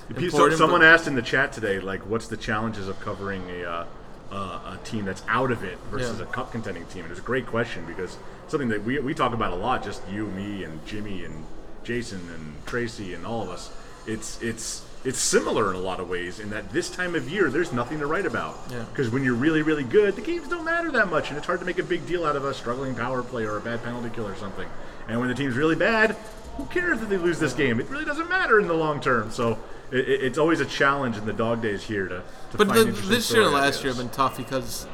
so 0.09 0.15
important, 0.25 0.59
someone 0.59 0.83
asked 0.83 1.07
in 1.07 1.15
the 1.15 1.23
chat 1.23 1.53
today, 1.53 1.81
like, 1.81 2.01
what's 2.03 2.29
the 2.29 2.37
challenges 2.37 2.89
of 2.89 2.99
covering 3.01 3.43
a 3.51 3.65
uh, 3.65 3.87
uh, 4.31 4.77
a 4.77 4.81
team 4.85 5.05
that's 5.05 5.23
out 5.29 5.51
of 5.51 5.63
it 5.65 5.79
versus 5.91 6.19
Yeah. 6.19 6.25
a 6.25 6.29
cup 6.29 6.53
contending 6.53 6.85
team? 6.87 7.03
And 7.05 7.11
it's 7.11 7.21
a 7.21 7.25
great 7.25 7.47
question 7.47 7.85
because 7.87 8.17
something 8.49 8.69
that 8.71 8.85
we, 8.85 8.99
we 9.01 9.15
talk 9.15 9.33
about 9.35 9.53
a 9.53 9.57
lot, 9.57 9.83
just 9.85 10.03
you, 10.11 10.27
me, 10.29 10.65
and 10.65 10.85
Jimmy, 10.87 11.25
and 11.25 11.45
Jason, 11.85 12.21
and 12.35 12.55
Tracy, 12.67 13.15
and 13.15 13.27
all 13.27 13.43
of 13.43 13.49
us. 13.51 13.71
It's 14.07 14.41
it's 14.43 14.85
it's 15.05 15.19
similar 15.19 15.71
in 15.71 15.77
a 15.77 15.81
lot 15.81 16.01
of 16.01 16.09
ways 16.09 16.41
in 16.41 16.51
that 16.51 16.71
this 16.73 16.91
time 16.91 17.15
of 17.15 17.29
year 17.31 17.49
there's 17.51 17.73
nothing 17.73 17.99
to 18.01 18.07
write 18.07 18.27
about 18.27 18.59
Yeah. 18.71 18.85
because 18.93 19.11
when 19.11 19.23
you're 19.25 19.35
really 19.35 19.63
really 19.63 19.85
good, 19.85 20.15
the 20.17 20.21
games 20.21 20.49
don't 20.49 20.65
matter 20.65 20.91
that 20.93 21.11
much, 21.11 21.29
and 21.31 21.37
it's 21.39 21.47
hard 21.47 21.59
to 21.61 21.67
make 21.67 21.79
a 21.79 21.83
big 21.85 22.07
deal 22.07 22.25
out 22.25 22.37
of 22.37 22.45
a 22.45 22.55
struggling 22.55 22.95
power 22.95 23.23
play 23.23 23.45
or 23.45 23.57
a 23.57 23.61
bad 23.61 23.83
penalty 23.83 24.11
kill 24.15 24.27
or 24.29 24.37
something. 24.37 24.69
And 25.09 25.19
when 25.21 25.29
the 25.29 25.35
team's 25.35 25.57
really 25.57 25.75
bad, 25.77 26.17
who 26.57 26.65
cares 26.67 27.03
if 27.03 27.09
they 27.09 27.17
lose 27.19 27.39
this 27.39 27.53
game? 27.53 27.81
It 27.81 27.89
really 27.89 28.05
doesn't 28.05 28.29
matter 28.29 28.59
in 28.61 28.67
the 28.69 28.75
long 28.75 29.01
term. 29.01 29.31
So 29.31 29.59
it, 29.91 29.99
it- 30.09 30.23
it's 30.25 30.39
always 30.39 30.61
a 30.61 30.67
challenge 30.67 31.17
in 31.17 31.27
the 31.27 31.33
dog 31.33 31.63
days 31.63 31.83
here 31.85 32.09
to, 32.09 32.23
to 32.53 32.57
But 32.59 32.69
find 32.69 32.89
the, 32.89 32.93
this 33.09 33.31
year 33.33 33.43
and 33.43 33.53
last 33.53 33.83
year 33.85 33.93
have 33.93 33.99
been 34.03 34.11
tough 34.11 34.37
because 34.37 34.87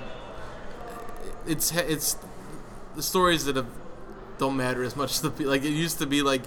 it's 1.46 1.72
it's 1.72 2.16
the 2.94 3.02
stories 3.02 3.44
that 3.46 3.56
have 3.56 3.66
don't 4.38 4.56
matter 4.56 4.82
as 4.82 4.96
much. 4.96 5.10
as 5.12 5.20
The 5.22 5.30
like 5.46 5.64
it 5.64 5.70
used 5.70 5.98
to 5.98 6.06
be 6.06 6.22
like 6.22 6.42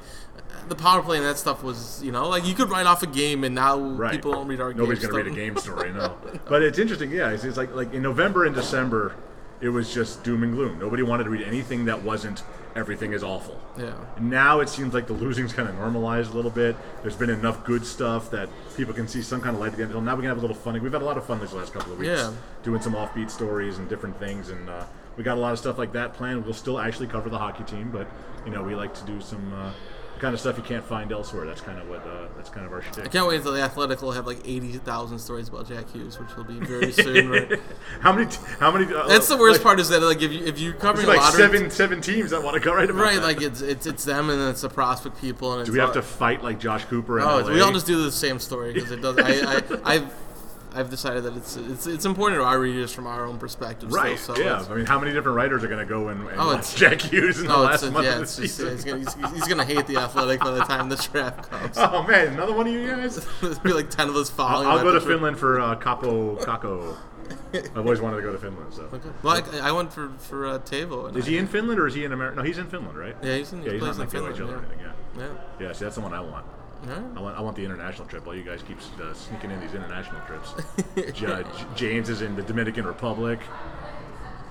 the 0.67 0.75
power 0.75 1.01
play 1.01 1.17
and 1.17 1.25
that 1.25 1.37
stuff 1.37 1.63
was 1.63 2.01
you 2.03 2.11
know 2.11 2.27
like 2.27 2.45
you 2.45 2.53
could 2.55 2.69
write 2.69 2.87
off 2.87 3.03
a 3.03 3.07
game 3.07 3.43
and 3.43 3.53
now 3.55 3.77
Right. 3.79 4.11
people 4.11 4.31
don't 4.31 4.47
read 4.47 4.61
our 4.61 4.73
Nobody's 4.73 4.99
games. 4.99 5.11
gonna 5.11 5.23
read 5.23 5.31
a 5.31 5.35
game 5.35 5.57
story, 5.57 5.91
no. 5.91 6.17
But 6.49 6.61
it's 6.63 6.79
interesting, 6.79 7.11
yeah. 7.11 7.29
It's, 7.31 7.43
it's 7.43 7.57
like 7.57 7.73
like 7.75 7.93
in 7.93 8.01
November 8.01 8.45
and 8.45 8.55
December, 8.55 9.15
it 9.61 9.69
was 9.69 9.93
just 9.93 10.23
doom 10.23 10.43
and 10.43 10.53
gloom. 10.53 10.79
Nobody 10.79 11.03
wanted 11.03 11.25
to 11.25 11.29
read 11.29 11.43
anything 11.43 11.85
that 11.85 12.01
wasn't 12.03 12.43
everything 12.75 13.13
is 13.13 13.23
awful. 13.23 13.59
Yeah. 13.77 13.93
Now 14.19 14.59
it 14.59 14.67
seems 14.69 14.93
like 14.93 15.07
the 15.07 15.13
losing's 15.13 15.53
kind 15.53 15.69
of 15.69 15.75
normalized 15.75 16.33
a 16.33 16.35
little 16.35 16.51
bit. 16.51 16.75
There's 17.01 17.15
been 17.15 17.29
enough 17.29 17.63
good 17.63 17.85
stuff 17.85 18.29
that 18.31 18.49
people 18.75 18.93
can 18.93 19.07
see 19.07 19.21
some 19.21 19.41
kind 19.41 19.55
of 19.55 19.61
light 19.61 19.71
at 19.71 19.77
the 19.77 19.83
end 19.83 19.91
of 19.91 19.93
the 19.93 19.99
tunnel. 19.99 20.05
Now 20.11 20.15
we 20.15 20.21
can 20.23 20.29
have 20.29 20.37
a 20.37 20.41
little 20.41 20.55
fun. 20.55 20.73
We've 20.81 20.91
had 20.91 21.01
a 21.01 21.05
lot 21.05 21.17
of 21.17 21.25
fun 21.25 21.39
these 21.39 21.53
last 21.53 21.73
couple 21.73 21.93
of 21.93 21.99
weeks, 21.99 22.09
Yeah. 22.09 22.33
doing 22.63 22.81
some 22.81 22.93
offbeat 22.93 23.29
stories 23.31 23.77
and 23.77 23.87
different 23.87 24.19
things, 24.19 24.49
and 24.49 24.69
uh, 24.69 24.83
we 25.17 25.23
got 25.23 25.37
a 25.37 25.41
lot 25.41 25.53
of 25.53 25.59
stuff 25.59 25.77
like 25.77 25.93
that 25.93 26.13
planned. 26.13 26.43
We'll 26.43 26.53
still 26.53 26.79
actually 26.79 27.07
cover 27.07 27.29
the 27.29 27.37
hockey 27.39 27.63
team, 27.63 27.91
but 27.91 28.07
you 28.45 28.51
know 28.51 28.61
we 28.61 28.75
like 28.75 28.93
to 28.95 29.05
do 29.05 29.21
some 29.21 29.53
uh, 29.53 29.71
kind 30.25 30.33
of 30.33 30.39
stuff 30.39 30.57
you 30.57 30.63
can't 30.63 30.83
find 30.83 31.11
elsewhere. 31.11 31.45
That's 31.45 31.61
kind 31.61 31.77
of 31.79 31.87
what 31.87 31.99
uh, 31.99 32.25
that's 32.35 32.49
kind 32.49 32.65
of 32.65 32.73
our 32.73 32.81
shtick. 32.81 33.05
I 33.05 33.09
can't 33.09 33.27
wait 33.27 33.35
until 33.37 33.51
the 33.51 33.61
Athletic 33.61 34.01
will 34.01 34.11
have 34.13 34.25
like 34.25 34.39
eighty 34.43 34.71
thousand 34.71 35.19
stories 35.19 35.49
about 35.49 35.67
Jack 35.67 35.87
Hughes, 35.91 36.19
which 36.19 36.35
will 36.35 36.43
be 36.45 36.59
very 36.65 36.91
soon. 37.05 37.29
Right? 37.29 37.59
how 38.01 38.11
many? 38.11 38.25
t- 38.31 38.39
How 38.59 38.71
many? 38.71 38.91
Uh, 38.91 39.05
That's 39.07 39.27
the 39.27 39.37
worst 39.37 39.59
like, 39.59 39.63
part 39.63 39.79
is 39.79 39.89
that 39.89 40.01
like 40.01 40.23
if 40.23 40.31
you 40.31 40.43
if 40.43 40.55
There's 40.57 41.03
a 41.03 41.07
like 41.07 41.33
seven 41.33 41.69
seven 41.69 42.01
teams 42.01 42.31
that 42.31 42.41
want 42.41 42.55
to 42.55 42.59
go 42.59 42.73
right 42.73 42.89
about 42.89 42.99
right? 43.03 43.15
that. 43.17 43.23
Like 43.23 43.41
it's 43.43 43.61
it's 43.61 43.85
it's 43.85 44.03
them 44.03 44.31
and 44.31 44.41
it's 44.49 44.61
the 44.61 44.69
prospect 44.69 45.21
people 45.21 45.51
and 45.51 45.61
it's 45.61 45.69
do 45.69 45.73
we 45.73 45.79
have 45.79 45.93
to 45.93 46.01
fight 46.01 46.43
like 46.43 46.59
Josh 46.59 46.85
Cooper? 46.85 47.19
Oh, 47.19 47.41
LA? 47.41 47.53
we 47.53 47.61
all 47.61 47.71
just 47.71 47.85
do 47.85 48.01
the 48.03 48.11
same 48.11 48.39
story 48.39 48.73
because 48.73 48.89
it 48.89 49.03
does. 49.03 49.19
I, 49.19 49.57
I, 49.57 49.95
I've, 49.95 50.24
I've 50.75 50.89
decided 50.89 51.23
that 51.23 51.35
it's 51.37 51.55
it's 51.55 51.87
it's 51.87 52.05
important 52.05 52.39
to 52.41 52.45
our 52.45 52.59
readers 52.59 52.91
from 52.91 53.07
our 53.07 53.25
own 53.25 53.37
perspective. 53.37 53.91
Right. 53.91 54.19
Still, 54.19 54.35
so 54.35 54.41
yeah. 54.43 54.65
I 54.69 54.75
mean, 54.75 54.85
how 54.85 54.99
many 54.99 55.13
different 55.13 55.37
writers 55.37 55.63
are 55.63 55.67
going 55.67 55.79
to 55.79 55.85
go 55.85 56.09
and, 56.09 56.27
and 56.27 56.39
Oh, 56.39 56.53
watch 56.55 56.75
Jack 56.75 57.01
Hughes 57.01 57.39
in 57.39 57.47
the 57.47 57.57
last 57.57 57.83
it's, 57.83 57.91
month 57.93 58.05
yeah, 58.05 58.11
of 58.11 58.17
the 58.17 58.23
it's 58.23 58.35
just, 58.37 58.57
season? 58.57 58.71
he's, 58.75 58.83
gonna, 58.83 59.27
he's, 59.29 59.33
he's 59.33 59.47
gonna 59.47 59.65
hate 59.65 59.87
the 59.87 59.97
athletic 59.97 60.41
by 60.41 60.51
the 60.51 60.63
time 60.65 60.89
the 60.89 60.95
draft 60.97 61.49
comes. 61.49 61.77
Oh 61.77 62.03
man, 62.03 62.33
another 62.33 62.53
one 62.53 62.67
of 62.67 62.73
you 62.73 62.87
guys. 62.87 63.25
There'll 63.41 63.59
be 63.59 63.73
like 63.73 63.89
ten 63.89 64.09
of 64.09 64.15
us 64.15 64.29
I'll, 64.31 64.35
following. 64.35 64.67
I'll 64.67 64.83
go 64.83 64.91
to. 64.91 65.01
Finland 65.01 65.37
for 65.37 65.59
uh, 65.61 65.75
Kaapo 65.75 66.39
Kakko. 66.43 66.97
I've 67.53 67.77
always 67.77 68.01
wanted 68.01 68.17
to 68.17 68.21
go 68.21 68.31
to 68.31 68.37
Finland. 68.37 68.73
So, 68.73 68.83
Okay. 68.93 69.09
Well, 69.23 69.41
I, 69.61 69.69
I 69.69 69.71
went 69.71 69.93
for 69.93 70.09
for 70.17 70.45
uh, 70.45 70.59
Tavo. 70.59 71.15
Is 71.15 71.25
he 71.25 71.37
in 71.37 71.47
Finland 71.47 71.79
or 71.79 71.87
is 71.87 71.93
he 71.93 72.03
in 72.03 72.11
America? 72.11 72.37
No, 72.37 72.43
he's 72.43 72.57
in 72.57 72.67
Finland, 72.67 72.97
right? 72.97 73.15
Yeah, 73.23 73.37
he's 73.37 73.53
in. 73.53 73.63
Yeah, 73.63 73.73
he's 73.73 73.81
not 73.81 73.99
in 73.99 74.07
Finland. 74.07 74.39
Or 74.39 74.57
anything. 74.57 74.79
Yeah. 74.79 74.91
Yeah. 75.17 75.27
Yeah, 75.59 75.71
see, 75.71 75.85
that's 75.85 75.95
the 75.95 76.01
one 76.01 76.13
I 76.13 76.19
want. 76.19 76.45
Yeah. 76.87 77.01
I 77.15 77.19
want, 77.19 77.37
I 77.37 77.41
want 77.41 77.55
the 77.55 77.65
international 77.65 78.07
trip. 78.07 78.25
While 78.25 78.35
you 78.35 78.43
guys 78.43 78.61
keep 78.67 78.77
uh, 79.01 79.13
sneaking 79.13 79.51
in 79.51 79.59
these 79.59 79.73
international 79.73 80.21
trips. 80.27 80.53
J- 80.95 81.11
J- 81.11 81.43
James 81.75 82.09
is 82.09 82.21
in 82.21 82.35
the 82.35 82.43
Dominican 82.43 82.85
Republic. 82.85 83.39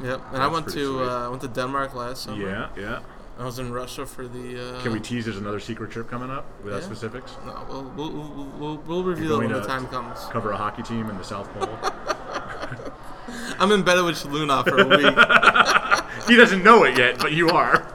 Yep. 0.03 0.21
And 0.33 0.43
I 0.43 0.49
went 0.49 0.69
to 0.71 1.03
uh, 1.03 1.31
went 1.31 1.43
to 1.43 1.49
Denmark 1.49 1.95
last 1.95 2.25
summer. 2.25 2.43
Yeah, 2.49 2.69
yeah. 2.77 3.01
I 3.39 3.45
was 3.45 3.59
in 3.59 3.73
Russia 3.73 4.07
for 4.07 4.27
the. 4.29 4.77
Uh, 4.77 4.83
Can 4.83 4.93
we 4.93 5.01
tease 5.01 5.25
there's 5.25 5.39
another 5.39 5.61
secret 5.61 5.91
trip 5.91 6.09
coming 6.09 6.31
up 6.31 6.45
without 6.65 6.81
Yeah. 6.81 6.87
specifics? 6.87 7.37
No, 7.47 7.65
we'll 7.69 7.83
we'll, 7.97 8.11
we'll, 8.13 8.47
we'll, 8.59 8.77
we'll 8.87 9.05
reveal 9.05 9.35
it 9.41 9.45
when 9.45 9.53
the 9.53 9.61
time 9.65 9.87
comes. 9.89 10.19
Cover 10.31 10.51
a 10.53 10.57
hockey 10.57 10.83
team 10.83 11.09
in 11.11 11.17
the 11.17 11.25
South 11.25 11.49
Pole. 11.55 11.79
I'm 13.59 13.71
in 13.73 13.83
bed 13.83 14.03
with 14.05 14.25
Luna 14.27 14.65
for 14.65 14.79
a 14.79 14.87
week. 14.87 15.17
he 16.29 16.37
doesn't 16.37 16.63
know 16.65 16.85
it 16.85 16.97
yet, 16.99 17.19
but 17.19 17.33
you 17.33 17.49
are. 17.51 17.94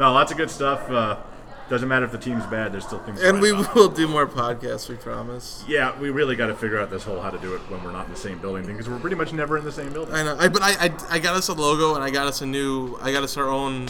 No, 0.00 0.12
lots 0.12 0.32
of 0.32 0.38
good 0.38 0.50
stuff. 0.50 0.90
Uh, 0.90 1.16
doesn't 1.68 1.88
matter 1.88 2.04
if 2.04 2.10
the 2.10 2.18
team's 2.18 2.44
bad. 2.46 2.72
There's 2.72 2.84
still 2.84 2.98
things. 3.00 3.22
and 3.22 3.40
we 3.40 3.50
about. 3.50 3.74
will 3.76 3.88
do 3.88 4.08
more 4.08 4.26
podcasts. 4.26 4.88
We 4.88 4.96
promise. 4.96 5.62
Yeah, 5.68 5.96
we 6.00 6.10
really 6.10 6.34
got 6.34 6.48
to 6.48 6.54
figure 6.56 6.80
out 6.80 6.90
this 6.90 7.04
whole 7.04 7.20
how 7.20 7.30
to 7.30 7.38
do 7.38 7.54
it 7.54 7.60
when 7.70 7.84
we're 7.84 7.92
not 7.92 8.06
in 8.06 8.10
the 8.10 8.18
same 8.18 8.38
building 8.40 8.64
thing 8.64 8.74
because 8.74 8.88
we're 8.88 8.98
pretty 8.98 9.14
much 9.14 9.32
never 9.32 9.56
in 9.56 9.64
the 9.64 9.70
same 9.70 9.92
building. 9.92 10.12
I 10.14 10.24
know. 10.24 10.36
I, 10.36 10.48
but 10.48 10.62
I, 10.62 10.86
I 10.86 10.92
I 11.10 11.18
got 11.20 11.36
us 11.36 11.46
a 11.48 11.52
logo 11.52 11.94
and 11.94 12.02
I 12.02 12.10
got 12.10 12.26
us 12.26 12.40
a 12.42 12.46
new. 12.46 12.96
I 13.00 13.12
got 13.12 13.22
us 13.22 13.36
our 13.36 13.48
own. 13.48 13.88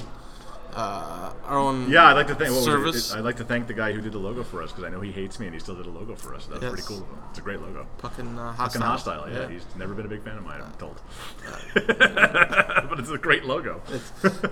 Uh, 0.75 1.33
our 1.47 1.59
own. 1.59 1.91
Yeah, 1.91 2.05
I'd 2.07 2.13
like 2.13 2.27
to 2.29 2.35
thank. 2.35 2.51
What 2.51 2.59
was 2.59 2.67
it? 2.67 2.71
Service. 2.71 3.13
I'd 3.15 3.25
like 3.25 3.37
to 3.37 3.45
thank 3.45 3.67
the 3.67 3.75
guy 3.75 3.93
who 3.93 4.01
did 4.01 4.13
the 4.13 4.19
logo 4.19 4.43
for 4.45 4.63
us 4.63 4.71
because 4.71 4.85
I 4.85 4.89
know 4.89 5.01
he 5.01 5.11
hates 5.13 5.39
me 5.41 5.47
and 5.47 5.55
he 5.55 5.61
still 5.61 5.75
did 5.75 5.87
a 5.87 5.91
logo 5.91 6.15
for 6.15 6.35
us. 6.35 6.47
That 6.47 6.55
was 6.55 6.63
Yes. 6.63 6.73
pretty 6.73 6.87
cool. 6.87 7.09
It's 7.31 7.39
a 7.39 7.43
great 7.43 7.61
logo. 7.61 7.87
Fucking 7.99 8.39
uh, 8.39 8.55
Fucking 8.55 8.81
hostile. 8.81 9.23
hostile. 9.23 9.33
Yeah, 9.33 9.49
he's 9.49 9.65
never 9.77 9.95
been 9.95 10.07
a 10.07 10.09
big 10.09 10.23
fan 10.23 10.37
of 10.37 10.45
mine. 10.45 10.61
I'm 10.63 10.73
told. 10.75 11.01
but 11.75 12.99
it's 12.99 13.11
a 13.11 13.19
great 13.19 13.45
logo. 13.45 13.83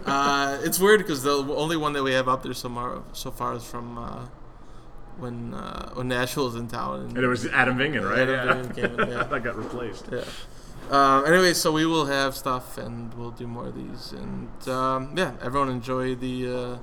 uh, 0.06 0.58
it's 0.62 0.78
weird 0.78 0.98
because 1.00 1.22
the 1.22 1.32
only 1.32 1.76
one 1.76 1.92
that 1.92 2.02
we 2.02 2.12
have 2.12 2.28
up 2.28 2.42
there 2.42 2.54
so 2.54 2.68
far, 2.68 3.02
so 3.12 3.30
far 3.30 3.54
is 3.54 3.64
from 3.64 3.98
uh, 3.98 4.26
when 5.18 5.54
uh, 5.54 5.90
when 5.94 6.08
Nashville 6.08 6.46
was 6.46 6.54
in 6.56 6.68
town. 6.68 7.00
And, 7.00 7.16
And 7.16 7.24
it 7.24 7.28
was 7.28 7.46
Adam 7.46 7.76
Vingan, 7.78 8.08
right? 8.08 8.18
Adam 8.28 8.66
Vingan 8.66 8.74
came 8.74 9.00
in, 9.00 9.08
yeah. 9.10 9.22
that 9.30 9.42
got 9.44 9.56
replaced. 9.56 10.06
yeah. 10.12 10.24
Um, 10.90 11.26
anyway, 11.26 11.54
so 11.54 11.72
we 11.72 11.86
will 11.86 12.06
have 12.06 12.36
stuff 12.36 12.78
and 12.78 13.12
we'll 13.14 13.30
do 13.30 13.46
more 13.46 13.66
of 13.66 13.74
these. 13.74 14.12
And 14.12 14.68
um, 14.68 15.14
yeah, 15.16 15.34
everyone 15.42 15.68
enjoy 15.68 16.14
the 16.14 16.48
uh, 16.48 16.78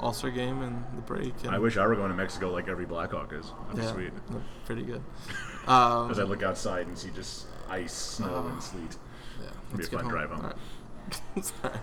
All 0.00 0.12
Star 0.12 0.30
game 0.30 0.62
and 0.62 0.84
the 0.94 1.02
break. 1.02 1.34
And, 1.44 1.54
I 1.54 1.58
wish 1.58 1.76
I 1.76 1.86
were 1.86 1.96
going 1.96 2.10
to 2.10 2.16
Mexico 2.16 2.50
like 2.50 2.68
every 2.68 2.86
Blackhawk 2.86 3.32
is. 3.32 3.52
That'd 3.68 3.84
yeah, 3.84 3.92
be 3.92 4.10
sweet. 4.10 4.12
pretty 4.64 4.82
good. 4.82 5.02
Um, 5.68 6.10
As 6.10 6.18
I 6.18 6.22
look 6.22 6.42
outside 6.42 6.86
and 6.86 6.96
see 6.96 7.10
just 7.10 7.44
ice, 7.68 7.92
snow, 7.92 8.46
and 8.50 8.62
sleet. 8.62 8.96
yeah, 9.38 9.50
be 9.70 9.76
let's 9.76 9.88
a 9.88 9.98
fun 9.98 10.08
drive 10.08 10.30
home. 10.30 10.40
All 10.40 10.46
right. 10.46 11.44
Sorry. 11.44 11.78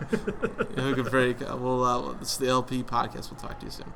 Have 0.76 0.88
a 0.88 0.94
good 0.94 1.12
break. 1.12 1.48
Uh, 1.48 1.56
we'll, 1.56 1.84
uh, 1.84 2.14
this 2.14 2.32
is 2.32 2.38
the 2.40 2.48
LP 2.48 2.82
podcast. 2.82 3.30
We'll 3.30 3.40
talk 3.40 3.60
to 3.60 3.66
you 3.66 3.72
soon. 3.72 3.94